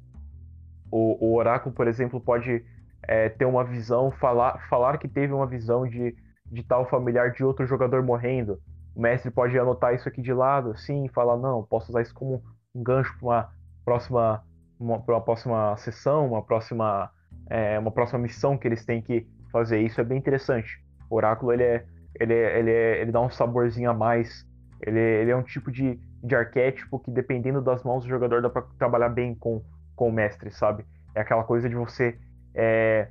o, 0.90 1.32
o, 1.32 1.36
oráculo, 1.36 1.74
por 1.74 1.86
exemplo, 1.86 2.20
pode 2.20 2.64
é, 3.02 3.28
ter 3.28 3.44
uma 3.44 3.64
visão, 3.64 4.10
falar, 4.12 4.58
falar 4.68 4.98
que 4.98 5.08
teve 5.08 5.32
uma 5.32 5.46
visão 5.46 5.86
de, 5.86 6.16
de 6.50 6.62
tal 6.62 6.88
familiar 6.88 7.32
de 7.32 7.44
outro 7.44 7.66
jogador 7.66 8.02
morrendo. 8.02 8.58
O 8.94 9.00
mestre 9.00 9.30
pode 9.30 9.58
anotar 9.58 9.94
isso 9.94 10.08
aqui 10.08 10.22
de 10.22 10.32
lado, 10.32 10.70
assim, 10.70 11.04
e 11.04 11.08
falar, 11.08 11.36
não, 11.36 11.64
posso 11.64 11.90
usar 11.90 12.02
isso 12.02 12.14
como 12.14 12.42
um 12.74 12.82
gancho 12.82 13.12
para 13.18 13.26
uma 13.26 13.48
próxima 13.84 14.42
uma, 14.84 14.98
uma, 14.98 15.20
próxima 15.20 15.76
sessão, 15.78 16.26
uma 16.28 16.42
próxima 16.42 17.10
é, 17.48 17.78
uma 17.78 17.90
próxima 17.90 18.18
missão 18.18 18.56
que 18.56 18.68
eles 18.68 18.84
têm 18.84 19.00
que 19.02 19.26
fazer. 19.50 19.80
Isso 19.80 20.00
é 20.00 20.04
bem 20.04 20.18
interessante. 20.18 20.82
O 21.08 21.16
oráculo 21.16 21.52
ele 21.52 21.62
é, 21.62 21.84
ele 22.18 22.34
é, 22.34 22.58
ele, 22.58 22.70
é, 22.70 23.00
ele 23.00 23.12
dá 23.12 23.20
um 23.20 23.30
saborzinho 23.30 23.90
a 23.90 23.94
mais. 23.94 24.46
Ele, 24.80 25.00
ele 25.00 25.30
é 25.30 25.36
um 25.36 25.42
tipo 25.42 25.70
de, 25.70 25.98
de 26.22 26.34
arquétipo 26.34 26.98
que 26.98 27.10
dependendo 27.10 27.60
das 27.62 27.82
mãos 27.82 28.04
do 28.04 28.08
jogador 28.08 28.42
dá 28.42 28.50
para 28.50 28.62
trabalhar 28.78 29.08
bem 29.08 29.34
com, 29.34 29.62
com 29.96 30.08
o 30.08 30.12
mestre, 30.12 30.50
sabe? 30.50 30.84
É 31.14 31.20
aquela 31.20 31.44
coisa 31.44 31.68
de 31.68 31.74
você 31.74 32.18
é, 32.54 33.08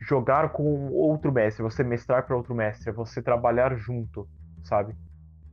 jogar 0.00 0.50
com 0.50 0.88
outro 0.92 1.32
mestre, 1.32 1.62
você 1.62 1.82
mestrar 1.82 2.24
para 2.24 2.36
outro 2.36 2.54
mestre, 2.54 2.92
você 2.92 3.20
trabalhar 3.20 3.74
junto, 3.76 4.28
sabe? 4.62 4.94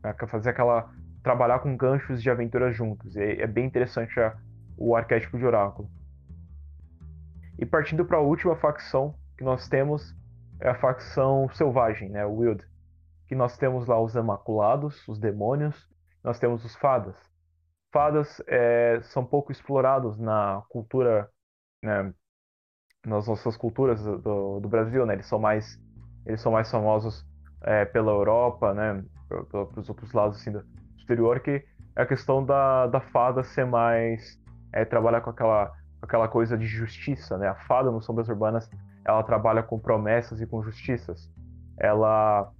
É 0.04 0.28
fazer 0.28 0.50
aquela 0.50 0.92
trabalhar 1.24 1.60
com 1.60 1.78
ganchos 1.78 2.22
de 2.22 2.30
aventuras 2.30 2.76
juntos. 2.76 3.16
É, 3.16 3.42
é 3.42 3.48
bem 3.48 3.66
interessante 3.66 4.20
a, 4.20 4.36
o 4.78 4.96
arquétipo 4.96 5.38
de 5.38 5.46
oráculo. 5.46 5.90
E 7.60 7.66
partindo 7.66 8.06
para 8.06 8.18
a 8.18 8.22
última 8.22 8.56
facção 8.56 9.16
que 9.38 9.44
nós 9.44 9.68
temos 9.68 10.16
é 10.60 10.70
a 10.70 10.76
facção 10.76 11.50
selvagem, 11.50 12.10
né, 12.10 12.26
o 12.26 12.38
Wild. 12.38 12.66
Que 13.28 13.36
nós 13.36 13.58
temos 13.58 13.88
lá 13.88 14.00
os 14.02 14.16
Imaculados, 14.16 15.08
os 15.08 15.20
demônios, 15.20 15.88
nós 16.24 16.40
temos 16.40 16.64
os 16.64 16.76
fadas. 16.76 17.16
Fadas 17.92 18.42
é, 18.48 19.00
são 19.04 19.26
pouco 19.26 19.52
explorados 19.52 20.18
na 20.18 20.64
cultura, 20.70 21.30
né, 21.82 22.14
nas 23.06 23.28
nossas 23.28 23.56
culturas 23.58 24.04
do, 24.04 24.60
do, 24.60 24.70
Brasil, 24.70 25.06
né? 25.06 25.14
Eles 25.14 25.28
são 25.28 25.38
mais, 25.38 25.80
eles 26.26 26.42
são 26.42 26.52
mais 26.52 26.72
famosos 26.72 27.26
é, 27.62 27.86
pela 27.86 28.12
Europa, 28.12 28.74
né? 28.74 29.04
Pelos 29.50 29.90
outros 29.90 30.12
lados 30.14 30.40
assim 30.40 30.52
do, 30.52 30.64
exterior, 31.04 31.40
que 31.42 31.64
é 31.96 32.02
a 32.02 32.06
questão 32.06 32.44
da, 32.44 32.88
da 32.88 33.00
fada 33.00 33.44
ser 33.44 33.66
mais. 33.66 34.42
É, 34.74 34.84
trabalhar 34.84 35.22
com 35.22 35.30
aquela, 35.30 35.72
aquela 36.02 36.28
coisa 36.28 36.58
de 36.58 36.66
justiça, 36.66 37.38
né? 37.38 37.48
A 37.48 37.56
fada 37.56 37.92
no 37.92 38.02
Sombras 38.02 38.28
Urbanas, 38.28 38.70
ela 39.06 39.24
trabalha 39.24 39.64
com 39.64 39.80
promessas 39.80 40.42
e 40.42 40.48
com 40.48 40.62
justiças. 40.64 41.32
Ela, 41.78 42.52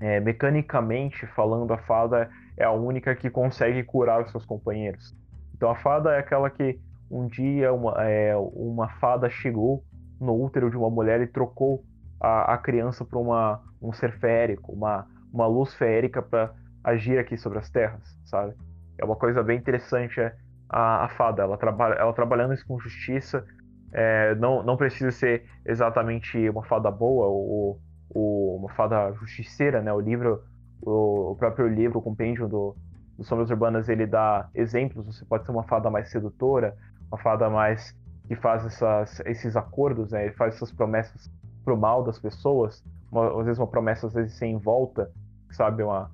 é, 0.00 0.20
mecanicamente 0.20 1.26
falando, 1.28 1.72
a 1.72 1.78
fada 1.78 2.30
é 2.56 2.64
a 2.64 2.70
única 2.70 3.14
que 3.16 3.30
consegue 3.30 3.82
curar 3.82 4.22
os 4.22 4.30
seus 4.30 4.44
companheiros. 4.44 5.14
Então 5.56 5.70
a 5.70 5.76
fada 5.76 6.14
é 6.14 6.18
aquela 6.18 6.50
que 6.50 6.78
um 7.10 7.26
dia 7.26 7.72
uma, 7.72 7.94
é, 8.04 8.36
uma 8.36 8.88
fada 9.00 9.28
chegou 9.30 9.84
no 10.20 10.40
útero 10.42 10.70
de 10.70 10.76
uma 10.76 10.90
mulher 10.90 11.20
e 11.20 11.26
trocou 11.26 11.84
a, 12.20 12.54
a 12.54 12.58
criança 12.58 13.04
por 13.04 13.20
uma, 13.20 13.60
um 13.80 13.92
ser 13.92 14.12
férico, 14.18 14.72
uma, 14.72 15.06
uma 15.32 15.46
luz 15.46 15.74
férica 15.74 16.22
para 16.22 16.52
agir 16.82 17.18
aqui 17.18 17.36
sobre 17.36 17.58
as 17.58 17.70
terras, 17.70 18.02
sabe? 18.24 18.54
É 18.98 19.04
uma 19.04 19.16
coisa 19.16 19.42
bem 19.42 19.58
interessante 19.58 20.20
é, 20.20 20.34
a, 20.74 21.04
a 21.04 21.08
fada, 21.10 21.42
ela 21.42 21.56
trabalha, 21.56 21.94
ela 21.94 22.12
trabalhando 22.12 22.52
isso 22.52 22.66
com 22.66 22.76
justiça, 22.80 23.46
é, 23.92 24.34
não, 24.34 24.60
não 24.64 24.76
precisa 24.76 25.12
ser 25.12 25.44
exatamente 25.64 26.48
uma 26.48 26.64
fada 26.64 26.90
boa 26.90 27.28
ou, 27.28 27.78
ou 28.10 28.56
uma 28.56 28.68
fada 28.70 29.12
justiceira, 29.12 29.80
né? 29.80 29.92
O 29.92 30.00
livro, 30.00 30.42
o, 30.82 31.30
o 31.30 31.36
próprio 31.36 31.68
livro, 31.68 32.00
o 32.00 32.02
compêndio 32.02 32.48
do, 32.48 32.74
do 33.16 33.22
Sombras 33.22 33.50
Urbanas, 33.50 33.88
ele 33.88 34.04
dá 34.04 34.48
exemplos. 34.52 35.06
Você 35.06 35.24
pode 35.24 35.46
ser 35.46 35.52
uma 35.52 35.62
fada 35.62 35.88
mais 35.88 36.10
sedutora, 36.10 36.76
uma 37.06 37.18
fada 37.18 37.48
mais 37.48 37.96
que 38.26 38.34
faz 38.34 38.66
essas, 38.66 39.20
esses 39.26 39.54
acordos, 39.54 40.10
né? 40.10 40.24
Ele 40.24 40.34
faz 40.34 40.56
essas 40.56 40.72
promessas 40.72 41.30
pro 41.64 41.76
mal 41.76 42.02
das 42.02 42.18
pessoas, 42.18 42.82
uma, 43.12 43.38
às 43.38 43.44
vezes 43.46 43.60
uma 43.60 43.68
promessa 43.68 44.08
às 44.08 44.12
vezes 44.12 44.36
sem 44.36 44.58
volta, 44.58 45.08
sabe? 45.52 45.84
Uma, 45.84 46.10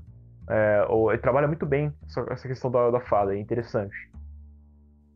é, 0.50 0.84
ou, 0.86 1.10
ele 1.10 1.22
trabalha 1.22 1.46
muito 1.46 1.64
bem 1.64 1.90
essa 2.28 2.46
questão 2.46 2.70
da, 2.70 2.90
da 2.90 3.00
fada, 3.00 3.34
é 3.34 3.38
interessante. 3.38 4.10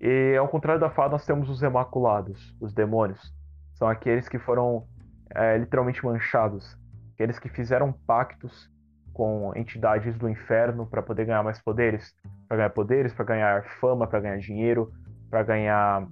E 0.01 0.37
ao 0.37 0.49
contrário 0.49 0.81
da 0.81 0.91
fada, 0.91 1.13
nós 1.13 1.25
temos 1.25 1.49
os 1.49 1.63
Emaculados, 1.63 2.55
os 2.61 2.73
demônios. 2.73 3.33
São 3.75 3.89
aqueles 3.89 4.29
que 4.29 4.39
foram 4.39 4.87
é, 5.31 5.57
literalmente 5.59 6.05
manchados, 6.05 6.77
aqueles 7.15 7.39
que 7.39 7.49
fizeram 7.49 7.93
pactos 7.93 8.71
com 9.13 9.53
entidades 9.55 10.19
do 10.19 10.29
inferno 10.29 10.87
para 10.87 11.03
poder 11.03 11.25
ganhar 11.27 11.43
mais 11.43 11.61
poderes, 11.63 12.13
para 12.49 12.57
ganhar 12.57 12.71
poderes, 12.71 13.15
para 13.15 13.25
ganhar 13.25 13.65
fama, 13.81 14.07
para 14.07 14.21
ganhar 14.21 14.39
dinheiro, 14.39 14.93
para 15.31 15.43
ganhar 15.43 16.07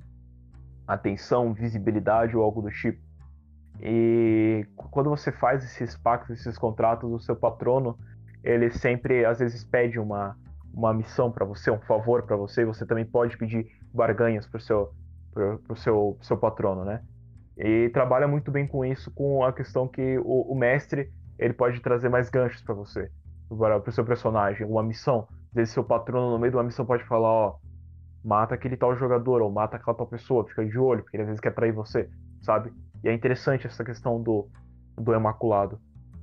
atenção, 0.87 1.53
visibilidade 1.53 2.37
ou 2.37 2.43
algo 2.43 2.63
do 2.63 2.71
tipo. 2.71 3.01
E 3.81 4.67
quando 4.77 5.11
você 5.11 5.33
faz 5.33 5.65
esses 5.65 5.97
pactos, 5.97 6.41
esses 6.41 6.57
contratos, 6.57 7.11
o 7.11 7.19
seu 7.19 7.35
patrono 7.35 7.99
ele 8.45 8.71
sempre 8.71 9.25
às 9.25 9.39
vezes 9.39 9.65
pede 9.65 9.99
uma, 9.99 10.37
uma 10.75 10.93
missão 10.95 11.31
para 11.31 11.45
você, 11.45 11.71
um 11.71 11.81
favor 11.81 12.23
para 12.23 12.37
você, 12.37 12.65
você 12.65 12.87
também 12.87 13.05
pode 13.05 13.37
pedir 13.37 13.67
barganhas 13.93 14.47
para 14.47 14.59
o 14.59 14.61
seu, 14.61 14.91
pro, 15.33 15.77
seu, 15.77 16.19
seu 16.23 16.37
patrono, 16.37 16.85
né? 16.85 17.03
E 17.57 17.91
trabalha 17.91 18.27
muito 18.27 18.51
bem 18.51 18.67
com 18.67 18.85
isso, 18.85 19.11
com 19.11 19.45
a 19.45 19.53
questão 19.53 19.87
que 19.87 20.19
o, 20.19 20.53
o 20.53 20.55
mestre 20.55 21.13
ele 21.39 21.53
pode 21.53 21.81
trazer 21.81 22.09
mais 22.09 22.31
ganchos 22.31 22.63
para 22.63 22.75
você, 22.75 23.11
para 23.49 23.89
o 23.89 23.93
seu 23.93 24.05
personagem, 24.05 24.67
uma 24.67 24.83
missão. 24.83 25.27
Às 25.51 25.55
vezes 25.55 25.75
seu 25.75 25.85
patrono 25.85 26.31
no 26.31 26.39
meio 26.39 26.51
de 26.51 26.57
uma 26.57 26.65
missão 26.65 26.87
pode 26.87 27.05
falar, 27.05 27.29
ó, 27.29 27.57
mata 28.25 28.55
aquele 28.55 28.77
tal 28.77 28.97
jogador, 28.97 29.43
ou 29.43 29.51
mata 29.51 29.77
aquela 29.77 29.97
tal 29.97 30.07
pessoa, 30.07 30.47
fica 30.47 30.65
de 30.65 30.79
olho, 30.79 31.03
porque 31.03 31.17
ele 31.17 31.25
às 31.25 31.29
vezes 31.29 31.41
quer 31.41 31.55
trair 31.55 31.73
você, 31.73 32.09
sabe? 32.41 32.73
E 33.05 33.09
é 33.09 33.13
interessante 33.13 33.67
essa 33.67 33.85
questão 33.85 34.23
do, 34.23 34.49
do 34.97 35.13
Imaculado. 35.15 35.79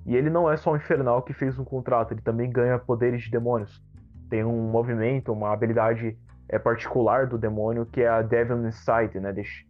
E 0.05 0.15
ele 0.15 0.29
não 0.29 0.49
é 0.49 0.57
só 0.57 0.71
um 0.71 0.77
infernal 0.77 1.21
que 1.21 1.33
fez 1.33 1.59
um 1.59 1.65
contrato, 1.65 2.13
ele 2.13 2.21
também 2.21 2.49
ganha 2.49 2.79
poderes 2.79 3.23
de 3.23 3.29
demônios. 3.29 3.83
Tem 4.29 4.43
um 4.43 4.69
movimento, 4.69 5.31
uma 5.31 5.51
habilidade 5.51 6.17
é, 6.47 6.57
particular 6.59 7.27
do 7.27 7.37
demônio 7.37 7.85
que 7.85 8.01
é 8.01 8.07
a 8.07 8.21
Devil 8.21 8.67
Inside, 8.67 9.19
né? 9.19 9.33
Deix... 9.33 9.65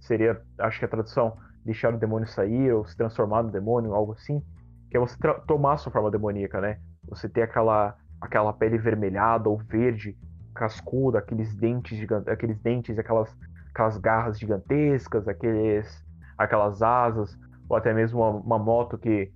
Seria, 0.00 0.40
acho 0.58 0.78
que 0.78 0.84
a 0.84 0.88
tradução, 0.88 1.36
deixar 1.64 1.94
o 1.94 1.98
demônio 1.98 2.26
sair 2.26 2.72
ou 2.72 2.84
se 2.84 2.96
transformar 2.96 3.42
no 3.42 3.50
demônio, 3.50 3.94
algo 3.94 4.12
assim. 4.12 4.42
Que 4.90 4.96
é 4.96 5.00
você 5.00 5.16
tomar 5.46 5.76
sua 5.76 5.92
forma 5.92 6.10
demoníaca, 6.10 6.60
né? 6.60 6.78
Você 7.08 7.28
ter 7.28 7.42
aquela, 7.42 7.96
aquela 8.20 8.52
pele 8.52 8.78
vermelhada 8.78 9.48
ou 9.48 9.58
verde, 9.58 10.16
cascuda, 10.54 11.18
aqueles 11.18 11.54
dentes 11.54 11.96
gigantes, 11.96 12.28
aqueles 12.28 12.58
dentes, 12.58 12.98
aquelas, 12.98 13.34
aquelas 13.70 13.98
garras 13.98 14.38
gigantescas, 14.38 15.28
aqueles, 15.28 16.04
aquelas 16.36 16.82
asas, 16.82 17.38
ou 17.68 17.76
até 17.76 17.94
mesmo 17.94 18.20
uma, 18.20 18.30
uma 18.30 18.58
moto 18.58 18.98
que 18.98 19.32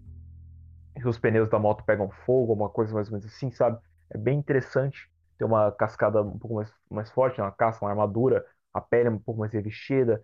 que 0.95 1.09
os 1.09 1.19
pneus 1.19 1.49
da 1.49 1.59
moto 1.59 1.83
pegam 1.85 2.11
fogo, 2.27 2.53
uma 2.53 2.69
coisa 2.69 2.93
mais 2.93 3.09
ou 3.09 3.13
menos 3.13 3.27
assim, 3.27 3.51
sabe? 3.51 3.79
É 4.13 4.19
bem 4.19 4.39
interessante. 4.39 5.11
Tem 5.39 5.47
uma 5.47 5.73
cascada 5.73 6.23
um 6.23 6.39
pouco 6.39 6.57
mais, 6.57 6.73
mais 6.91 7.11
forte, 7.11 7.39
né? 7.39 7.45
uma 7.45 7.53
casca, 7.53 7.85
uma 7.85 7.91
armadura, 7.91 8.45
a 8.73 8.81
pele 8.81 9.09
um 9.09 9.19
pouco 9.19 9.41
mais 9.41 9.53
revestida, 9.53 10.23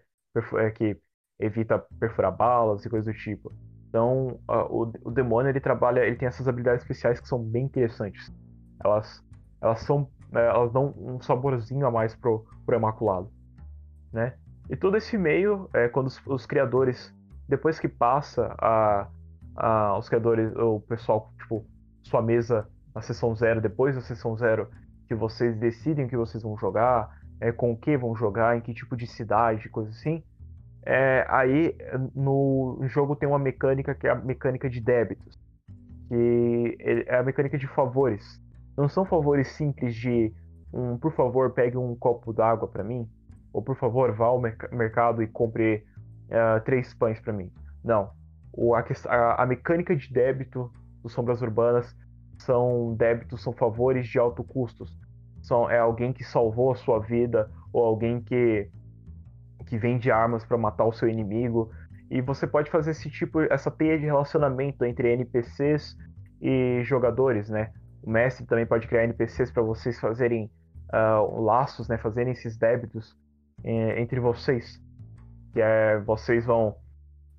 é, 0.57 0.71
que 0.71 1.01
evita 1.41 1.79
perfurar 1.99 2.37
balas 2.37 2.85
e 2.85 2.91
coisas 2.91 3.13
do 3.13 3.19
tipo. 3.19 3.53
Então, 3.89 4.39
o, 4.47 4.93
o 5.05 5.11
demônio 5.11 5.51
ele 5.51 5.61
trabalha, 5.61 6.05
ele 6.05 6.17
tem 6.17 6.29
essas 6.29 6.47
habilidades 6.47 6.83
especiais 6.83 7.21
que 7.21 7.29
são 7.29 7.43
bem 7.43 7.65
interessantes. 7.65 8.31
Elas, 8.85 9.25
elas 9.61 9.81
são, 9.81 10.09
é, 10.33 10.47
elas 10.47 10.73
dão 10.73 10.95
um 10.97 11.21
saborzinho 11.21 11.87
a 11.87 11.91
mais 11.91 12.15
pro, 12.15 12.45
pro 12.67 12.77
Imaculado, 12.77 13.33
né? 14.13 14.35
E 14.69 14.77
todo 14.77 14.99
esse 14.99 15.17
meio, 15.17 15.71
é, 15.73 15.89
quando 15.89 16.09
os, 16.09 16.21
os 16.27 16.45
criadores 16.45 17.15
depois 17.49 17.81
que 17.81 17.89
passa 17.89 18.55
a, 18.59 19.09
a, 19.57 19.99
os 19.99 20.09
criadores, 20.09 20.55
o 20.55 20.81
pessoal, 20.81 21.33
tipo, 21.39 21.67
sua 22.03 22.21
mesa 22.21 22.69
na 22.95 23.03
sessão 23.03 23.35
zero, 23.35 23.61
depois 23.61 23.95
da 23.95 24.01
sessão 24.01 24.37
zero, 24.37 24.69
que 25.07 25.15
vocês 25.15 25.57
decidem 25.57 26.05
o 26.07 26.09
que 26.09 26.17
vocês 26.17 26.43
vão 26.43 26.57
jogar, 26.57 27.19
é, 27.41 27.53
com 27.53 27.73
o 27.73 27.77
que 27.77 27.97
vão 27.97 28.15
jogar, 28.15 28.57
em 28.57 28.61
que 28.61 28.75
tipo 28.75 28.97
de 28.97 29.07
cidade, 29.07 29.69
coisa 29.69 29.91
assim. 29.91 30.23
É, 30.85 31.27
aí 31.29 31.77
no 32.15 32.79
jogo 32.85 33.15
tem 33.15 33.29
uma 33.29 33.39
mecânica 33.39 33.95
que 33.95 34.07
é 34.07 34.11
a 34.11 34.15
mecânica 34.15 34.69
de 34.71 34.81
débitos, 34.81 35.39
que 36.09 36.77
é 37.07 37.17
a 37.17 37.23
mecânica 37.23 37.59
de 37.59 37.67
favores. 37.67 38.41
Não 38.77 38.89
são 38.89 39.05
favores 39.05 39.49
simples 39.49 39.95
de 39.95 40.33
um, 40.73 40.97
por 40.99 41.13
favor, 41.13 41.53
pegue 41.53 41.77
um 41.77 41.95
copo 41.97 42.33
d'água 42.33 42.69
para 42.69 42.85
mim, 42.85 43.09
ou 43.53 43.63
por 43.63 43.77
favor, 43.77 44.13
vá 44.13 44.27
ao 44.27 44.41
mercado 44.41 45.23
e 45.23 45.27
compre 45.27 45.85
uh, 46.29 46.61
três 46.65 46.95
pães 46.95 47.21
para 47.21 47.33
mim. 47.33 47.51
Não. 47.83 48.11
O, 48.53 48.75
a, 48.75 48.85
a, 49.07 49.43
a, 49.43 49.47
mecânica 49.47 49.95
de 49.97 50.13
débito 50.13 50.71
dos 51.03 51.13
Sombras 51.13 51.41
Urbanas 51.43 51.95
são 52.39 52.95
débitos, 52.95 53.43
são 53.43 53.53
favores 53.53 54.07
de 54.09 54.19
alto 54.19 54.43
custos. 54.45 54.97
São, 55.43 55.71
é 55.71 55.79
alguém 55.79 56.13
que 56.13 56.25
salvou 56.25 56.73
a 56.73 56.77
sua 56.77 56.99
vida, 57.01 57.51
ou 57.73 57.85
alguém 57.85 58.21
que, 58.21 58.69
que 59.67 59.79
vende 59.79 60.11
armas 60.11 60.45
para 60.45 60.57
matar 60.59 60.85
o 60.85 60.93
seu 60.93 61.09
inimigo. 61.09 61.71
E 62.11 62.21
você 62.21 62.47
pode 62.47 62.71
fazer 62.71 62.93
esse 62.93 63.11
tipo, 63.11 63.41
essa 63.53 63.71
teia 63.71 63.99
de 63.99 64.05
relacionamento 64.05 64.85
entre 64.85 65.13
NPCs 65.13 65.97
e 66.41 66.83
jogadores, 66.85 67.49
né? 67.49 67.73
O 68.03 68.11
mestre 68.11 68.47
também 68.47 68.67
pode 68.67 68.87
criar 68.87 69.05
NPCs 69.05 69.51
para 69.51 69.63
vocês 69.63 69.99
fazerem 70.01 70.51
uh, 70.93 71.41
laços, 71.41 71.89
né? 71.89 71.99
Fazerem 71.99 72.33
esses 72.33 72.57
débitos 72.57 73.17
eh, 73.65 74.01
entre 74.01 74.21
vocês 74.21 74.81
que 75.53 75.61
é 75.61 75.99
vocês 76.01 76.45
vão 76.47 76.77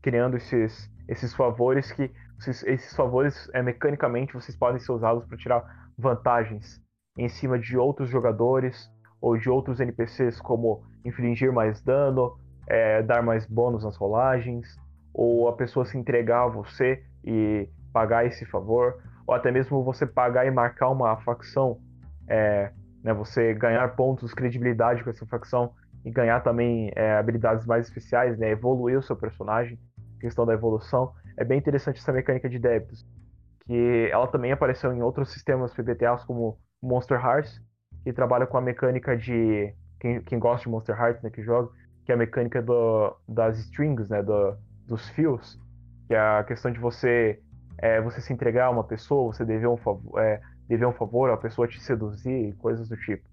criando 0.01 0.37
esses, 0.37 0.91
esses 1.07 1.33
favores 1.33 1.91
que 1.91 2.11
esses, 2.39 2.63
esses 2.63 2.95
favores 2.95 3.49
é, 3.53 3.61
mecanicamente 3.61 4.33
vocês 4.33 4.57
podem 4.57 4.79
ser 4.79 4.91
usados 4.91 5.25
para 5.25 5.37
tirar 5.37 5.89
vantagens 5.97 6.81
em 7.17 7.27
cima 7.27 7.59
de 7.59 7.77
outros 7.77 8.09
jogadores 8.09 8.89
ou 9.21 9.37
de 9.37 9.49
outros 9.49 9.79
NPCs 9.79 10.39
como 10.39 10.83
infligir 11.03 11.51
mais 11.51 11.81
dano, 11.81 12.37
é, 12.67 13.03
dar 13.03 13.21
mais 13.21 13.45
bônus 13.45 13.83
nas 13.83 13.97
rolagens, 13.97 14.77
ou 15.13 15.49
a 15.49 15.53
pessoa 15.53 15.85
se 15.85 15.97
entregar 15.97 16.43
a 16.43 16.47
você 16.47 17.03
e 17.25 17.67
pagar 17.91 18.25
esse 18.25 18.45
favor, 18.45 18.95
ou 19.27 19.33
até 19.33 19.51
mesmo 19.51 19.83
você 19.83 20.05
pagar 20.05 20.45
e 20.45 20.51
marcar 20.51 20.89
uma 20.89 21.17
facção, 21.17 21.79
é, 22.27 22.71
né, 23.03 23.13
você 23.13 23.53
ganhar 23.53 23.87
pontos, 23.95 24.33
credibilidade 24.33 25.03
com 25.03 25.09
essa 25.09 25.25
facção 25.25 25.73
e 26.05 26.11
ganhar 26.11 26.39
também 26.41 26.91
é, 26.95 27.17
habilidades 27.17 27.65
mais 27.65 27.87
especiais, 27.87 28.37
né? 28.37 28.51
Evoluir 28.51 28.97
o 28.97 29.03
seu 29.03 29.15
personagem, 29.15 29.77
questão 30.21 30.45
da 30.45 30.53
evolução. 30.53 31.13
É 31.39 31.45
bem 31.45 31.57
interessante 31.57 31.99
essa 31.99 32.11
mecânica 32.11 32.49
de 32.49 32.59
débitos, 32.59 33.07
que 33.65 34.09
ela 34.11 34.27
também 34.27 34.51
apareceu 34.51 34.91
em 34.91 35.01
outros 35.01 35.31
sistemas 35.31 35.73
PBTAs 35.73 36.25
como 36.25 36.59
Monster 36.83 37.17
Hearts, 37.17 37.61
que 38.03 38.11
trabalha 38.11 38.45
com 38.45 38.57
a 38.57 38.61
mecânica 38.61 39.15
de 39.15 39.73
quem, 40.01 40.21
quem 40.23 40.37
gosta 40.37 40.65
de 40.65 40.69
Monster 40.69 40.99
Hearts, 40.99 41.23
né, 41.23 41.29
que 41.29 41.41
joga, 41.41 41.69
que 42.05 42.11
é 42.11 42.15
a 42.15 42.17
mecânica 42.17 42.61
do, 42.61 43.15
das 43.25 43.57
strings, 43.57 44.09
né, 44.09 44.21
do, 44.21 44.57
dos 44.85 45.07
fios, 45.11 45.57
que 46.07 46.13
é 46.13 46.19
a 46.19 46.43
questão 46.43 46.71
de 46.71 46.79
você 46.79 47.39
é, 47.77 48.01
você 48.01 48.19
se 48.19 48.33
entregar 48.33 48.65
a 48.65 48.69
uma 48.69 48.83
pessoa, 48.83 49.33
você 49.33 49.45
dever 49.45 49.69
um 49.69 49.77
favor, 49.77 50.19
é, 50.19 50.41
dever 50.67 50.87
um 50.87 50.93
favor, 50.93 51.29
a 51.29 51.37
pessoa 51.37 51.69
te 51.69 51.79
seduzir, 51.79 52.53
coisas 52.57 52.89
do 52.89 52.97
tipo. 52.97 53.23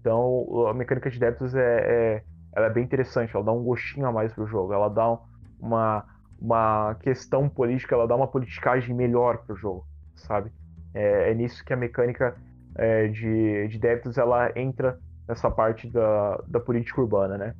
Então, 0.00 0.66
a 0.66 0.74
mecânica 0.74 1.08
de 1.08 1.20
débitos 1.20 1.54
é, 1.54 1.60
é, 1.60 2.24
ela 2.56 2.66
é 2.66 2.70
bem 2.70 2.82
interessante, 2.82 3.36
ela 3.36 3.44
dá 3.44 3.52
um 3.52 3.62
gostinho 3.62 4.06
a 4.06 4.10
mais 4.10 4.32
pro 4.32 4.48
jogo, 4.48 4.72
ela 4.72 4.88
dá 4.88 5.16
uma, 5.60 6.04
uma 6.40 6.94
questão 6.96 7.48
política, 7.48 7.94
ela 7.94 8.06
dá 8.06 8.14
uma 8.14 8.28
politicagem 8.28 8.94
melhor 8.94 9.38
pro 9.38 9.56
jogo, 9.56 9.86
sabe? 10.14 10.50
É, 10.94 11.30
é 11.30 11.34
nisso 11.34 11.64
que 11.64 11.72
a 11.72 11.76
mecânica 11.76 12.36
é, 12.74 13.08
de, 13.08 13.68
de 13.68 13.78
débitos 13.78 14.18
ela 14.18 14.50
entra 14.56 14.98
nessa 15.28 15.50
parte 15.50 15.88
da, 15.90 16.36
da 16.46 16.60
política 16.60 17.00
urbana, 17.00 17.36
né? 17.36 17.54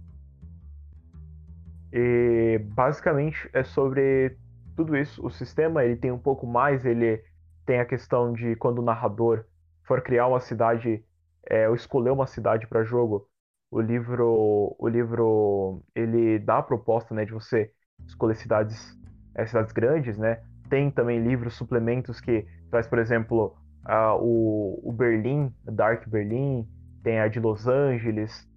E 1.92 2.58
basicamente 2.74 3.48
é 3.52 3.64
sobre 3.64 4.36
tudo 4.76 4.96
isso. 4.96 5.24
O 5.24 5.30
sistema 5.30 5.84
ele 5.84 5.96
tem 5.96 6.10
um 6.12 6.18
pouco 6.18 6.46
mais, 6.46 6.84
ele 6.84 7.22
tem 7.64 7.80
a 7.80 7.84
questão 7.84 8.32
de 8.32 8.54
quando 8.56 8.78
o 8.80 8.84
narrador 8.84 9.44
for 9.84 10.02
criar 10.02 10.26
uma 10.26 10.40
cidade 10.40 11.02
é, 11.48 11.72
escolher 11.72 12.10
uma 12.10 12.26
cidade 12.26 12.66
para 12.66 12.84
jogo, 12.84 13.28
o 13.70 13.80
livro, 13.80 14.74
o 14.78 14.88
livro, 14.88 15.82
ele 15.94 16.38
dá 16.38 16.58
a 16.58 16.62
proposta, 16.62 17.14
né, 17.14 17.24
de 17.24 17.32
você 17.32 17.72
escolher 18.06 18.34
cidades, 18.36 18.98
é, 19.34 19.46
cidades 19.46 19.72
grandes, 19.72 20.18
né? 20.18 20.40
Tem 20.68 20.90
também 20.90 21.22
livros 21.22 21.54
suplementos 21.54 22.20
que 22.20 22.46
traz, 22.70 22.86
por 22.86 22.98
exemplo, 22.98 23.56
a, 23.84 24.14
o, 24.16 24.80
o 24.82 24.92
Berlim, 24.92 25.52
Dark 25.64 26.08
Berlim, 26.08 26.66
tem 27.02 27.20
a 27.20 27.28
de 27.28 27.38
Los 27.38 27.68
Angeles, 27.68 28.48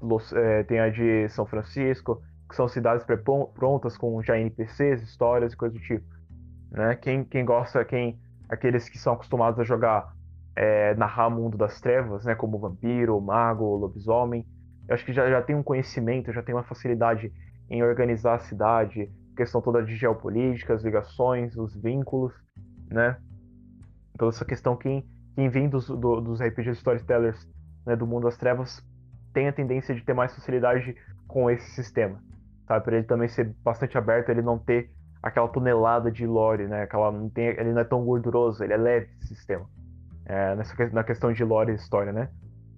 Los, 0.00 0.32
é, 0.32 0.64
tem 0.64 0.80
a 0.80 0.88
de 0.88 1.28
São 1.28 1.46
Francisco, 1.46 2.20
que 2.48 2.56
são 2.56 2.68
cidades 2.68 3.04
prontas 3.54 3.96
com 3.96 4.22
já 4.22 4.38
NPCs, 4.38 5.02
histórias 5.02 5.52
e 5.52 5.56
coisas 5.56 5.78
do 5.78 5.84
tipo. 5.84 6.04
Né? 6.70 6.96
Quem, 6.96 7.24
quem 7.24 7.44
gosta, 7.44 7.84
quem 7.84 8.18
aqueles 8.48 8.88
que 8.88 8.98
são 8.98 9.14
acostumados 9.14 9.58
a 9.58 9.64
jogar 9.64 10.14
é, 10.56 10.94
narrar 10.94 11.28
o 11.28 11.30
mundo 11.30 11.58
das 11.58 11.80
trevas, 11.80 12.24
né, 12.24 12.34
como 12.34 12.58
vampiro, 12.58 13.20
mago, 13.20 13.76
lobisomem. 13.76 14.44
Eu 14.88 14.94
acho 14.94 15.04
que 15.04 15.12
já, 15.12 15.28
já 15.28 15.42
tem 15.42 15.54
um 15.54 15.62
conhecimento, 15.62 16.32
já 16.32 16.42
tem 16.42 16.54
uma 16.54 16.64
facilidade 16.64 17.30
em 17.68 17.82
organizar 17.82 18.34
a 18.34 18.38
cidade, 18.38 19.10
questão 19.36 19.60
toda 19.60 19.82
de 19.82 19.96
geopolítica, 19.96 20.74
as 20.74 20.82
ligações, 20.82 21.56
os 21.56 21.74
vínculos, 21.76 22.32
né? 22.90 23.16
Então 24.14 24.28
essa 24.28 24.44
questão 24.44 24.76
quem, 24.76 25.04
quem 25.34 25.48
vem 25.48 25.68
dos, 25.68 25.88
do, 25.88 26.20
dos 26.20 26.40
RPG 26.40 26.70
storytellers 26.70 27.46
né, 27.84 27.94
do 27.94 28.06
mundo 28.06 28.24
das 28.24 28.36
trevas 28.36 28.82
tem 29.32 29.48
a 29.48 29.52
tendência 29.52 29.94
de 29.94 30.02
ter 30.02 30.14
mais 30.14 30.34
facilidade 30.34 30.96
com 31.28 31.50
esse 31.50 31.70
sistema, 31.72 32.18
sabe? 32.66 32.84
Para 32.84 32.96
ele 32.96 33.06
também 33.06 33.28
ser 33.28 33.54
bastante 33.62 33.98
aberto, 33.98 34.30
ele 34.30 34.42
não 34.42 34.58
ter 34.58 34.90
aquela 35.22 35.48
tonelada 35.48 36.10
de 36.10 36.26
lore, 36.26 36.66
né? 36.66 36.82
Aquela 36.82 37.12
não 37.12 37.28
tem, 37.28 37.48
ele 37.48 37.72
não 37.72 37.80
é 37.80 37.84
tão 37.84 38.04
gorduroso, 38.04 38.64
ele 38.64 38.72
é 38.72 38.76
leve 38.76 39.10
esse 39.20 39.34
sistema 39.34 39.66
é, 40.26 40.54
nessa, 40.56 40.74
na 40.90 41.04
questão 41.04 41.32
de 41.32 41.44
lore 41.44 41.72
e 41.72 41.74
história, 41.74 42.12
né? 42.12 42.28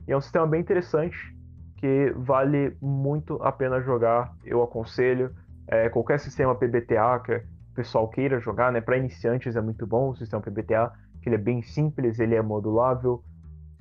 E 0.06 0.12
é 0.12 0.16
um 0.16 0.20
sistema 0.20 0.46
bem 0.46 0.60
interessante 0.60 1.36
que 1.78 2.12
vale 2.16 2.76
muito 2.82 3.40
a 3.42 3.52
pena 3.52 3.80
jogar, 3.80 4.34
eu 4.44 4.62
aconselho. 4.62 5.32
É, 5.66 5.88
qualquer 5.88 6.18
sistema 6.18 6.54
PBTA 6.54 7.20
que 7.24 7.34
o 7.36 7.74
pessoal 7.74 8.08
queira 8.08 8.40
jogar, 8.40 8.72
né? 8.72 8.80
Para 8.80 8.96
iniciantes 8.98 9.54
é 9.54 9.60
muito 9.60 9.86
bom 9.86 10.10
o 10.10 10.16
sistema 10.16 10.42
PBTA, 10.42 10.92
que 11.22 11.28
ele 11.28 11.36
é 11.36 11.38
bem 11.38 11.62
simples, 11.62 12.18
ele 12.18 12.34
é 12.34 12.42
modulável 12.42 13.22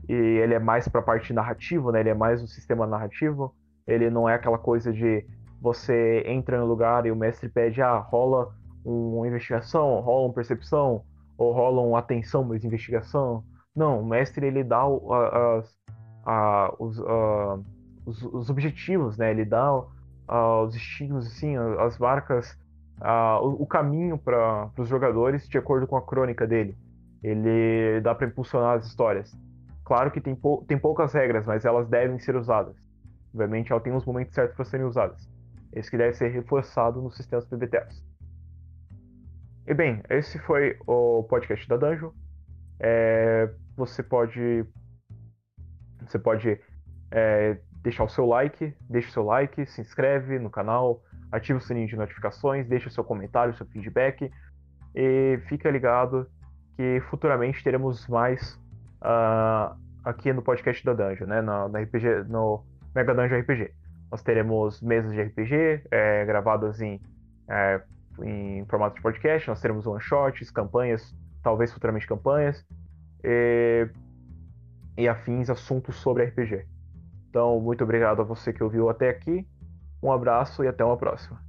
e 0.08 0.14
ele 0.14 0.54
é 0.54 0.60
mais 0.60 0.88
para 0.88 1.02
a 1.02 1.04
parte 1.04 1.34
narrativa, 1.34 1.92
né? 1.92 2.02
Ele 2.02 2.10
é 2.10 2.14
mais 2.14 2.42
um 2.42 2.48
sistema 2.48 2.86
narrativo. 2.86 3.56
Ele 3.88 4.10
não 4.10 4.30
é 4.30 4.36
aquela 4.36 4.58
coisa 4.58 4.94
de 4.94 5.26
você 5.60 6.24
entra 6.28 6.60
no 6.60 6.68
lugar 6.68 7.06
e 7.06 7.12
o 7.12 7.16
mestre 7.16 7.50
pede, 7.50 7.82
ah, 7.82 7.98
rola 7.98 8.54
uma 8.86 9.28
investigação, 9.28 10.00
rola 10.02 10.28
uma 10.28 10.34
percepção, 10.34 11.04
ou 11.38 11.52
rola 11.52 11.82
uma 11.82 12.00
atenção, 12.00 12.44
mas 12.44 12.64
investigação. 12.64 13.44
Não, 13.76 14.02
o 14.02 14.06
mestre 14.06 14.46
ele 14.46 14.64
dá 14.64 14.88
os, 14.88 15.80
os, 18.08 18.24
os, 18.24 18.50
objetivos, 18.50 19.18
né? 19.18 19.32
Ele 19.32 19.44
dá 19.44 19.72
os 19.76 20.74
destinos, 20.74 21.28
assim, 21.28 21.56
as 21.58 21.98
marcas, 21.98 22.58
o, 23.42 23.64
o, 23.64 23.68
caminho 23.68 24.18
para 24.18 24.72
os 24.78 24.88
jogadores 24.88 25.48
de 25.48 25.58
acordo 25.58 25.86
com 25.86 25.98
a 25.98 26.02
crônica 26.02 26.48
dele. 26.48 26.78
Ele 27.22 28.00
dá 28.02 28.16
para 28.16 28.28
impulsionar 28.28 28.78
as 28.78 28.86
histórias. 28.86 29.38
Claro 29.84 30.12
que 30.12 30.22
tem, 30.22 30.36
pou, 30.36 30.64
tem 30.66 30.78
poucas 30.78 31.14
regras, 31.14 31.46
mas 31.46 31.66
elas 31.66 31.88
devem 31.88 32.18
ser 32.20 32.36
usadas. 32.36 32.76
Obviamente, 33.34 33.72
ela 33.72 33.82
tem 33.82 33.94
os 33.94 34.06
momentos 34.06 34.34
certos 34.34 34.56
para 34.56 34.66
serem 34.66 34.86
usadas. 34.86 35.30
Esse 35.74 35.92
que 35.92 35.98
deve 35.98 36.14
ser 36.14 36.30
reforçado 36.30 37.02
nos 37.02 37.16
sistemas 37.16 37.46
PBTs. 37.46 38.04
E 39.66 39.74
bem, 39.74 40.02
esse 40.10 40.40
foi 40.40 40.78
o 40.88 41.24
podcast 41.24 41.68
da 41.68 41.76
Dungeon. 41.76 42.12
É, 42.80 43.50
você 43.76 44.02
pode 44.02 44.66
você 46.02 46.18
pode 46.18 46.60
é, 47.12 47.58
deixar 47.88 48.04
o 48.04 48.10
seu 48.10 48.26
like, 48.26 48.76
deixa 48.90 49.08
o 49.08 49.12
seu 49.12 49.24
like, 49.24 49.66
se 49.66 49.80
inscreve 49.80 50.38
no 50.40 50.50
canal, 50.50 51.02
ativa 51.32 51.58
o 51.58 51.62
sininho 51.62 51.88
de 51.88 51.96
notificações, 51.96 52.68
deixa 52.68 52.90
o 52.90 52.92
seu 52.92 53.02
comentário, 53.02 53.54
o 53.54 53.56
seu 53.56 53.66
feedback 53.66 54.30
e 54.94 55.40
fica 55.48 55.72
ligado 55.72 56.30
que 56.76 57.02
futuramente 57.10 57.64
teremos 57.64 58.06
mais 58.10 58.60
uh, 59.02 59.74
aqui 60.04 60.34
no 60.34 60.42
podcast 60.42 60.84
da 60.84 60.94
Dungeon, 60.94 61.28
né, 61.28 61.42
no, 61.42 61.70
no, 61.70 61.80
RPG, 61.80 62.26
no 62.28 62.66
Mega 62.94 63.16
Dungeon 63.16 63.40
RPG. 63.40 63.72
Nós 64.12 64.22
teremos 64.22 64.82
mesas 64.82 65.14
de 65.14 65.22
RPG 65.22 65.84
é, 65.90 66.26
gravadas 66.26 66.82
em, 66.82 67.00
é, 67.48 67.82
em 68.22 68.66
formato 68.66 68.98
de 68.98 69.02
podcast, 69.02 69.48
nós 69.48 69.62
teremos 69.62 69.88
one-shots, 69.88 70.52
campanhas, 70.52 71.16
talvez 71.42 71.72
futuramente 71.72 72.06
campanhas, 72.06 72.66
e, 73.24 73.88
e 74.98 75.08
afins 75.08 75.50
assuntos 75.50 75.96
sobre 75.96 76.26
RPG. 76.26 76.66
Então, 77.30 77.60
muito 77.60 77.84
obrigado 77.84 78.22
a 78.22 78.26
você 78.26 78.54
que 78.54 78.64
ouviu 78.64 78.90
até 78.90 79.10
aqui. 79.10 79.46
Um 80.02 80.12
abraço 80.12 80.64
e 80.64 80.68
até 80.68 80.84
uma 80.84 80.98
próxima. 80.98 81.47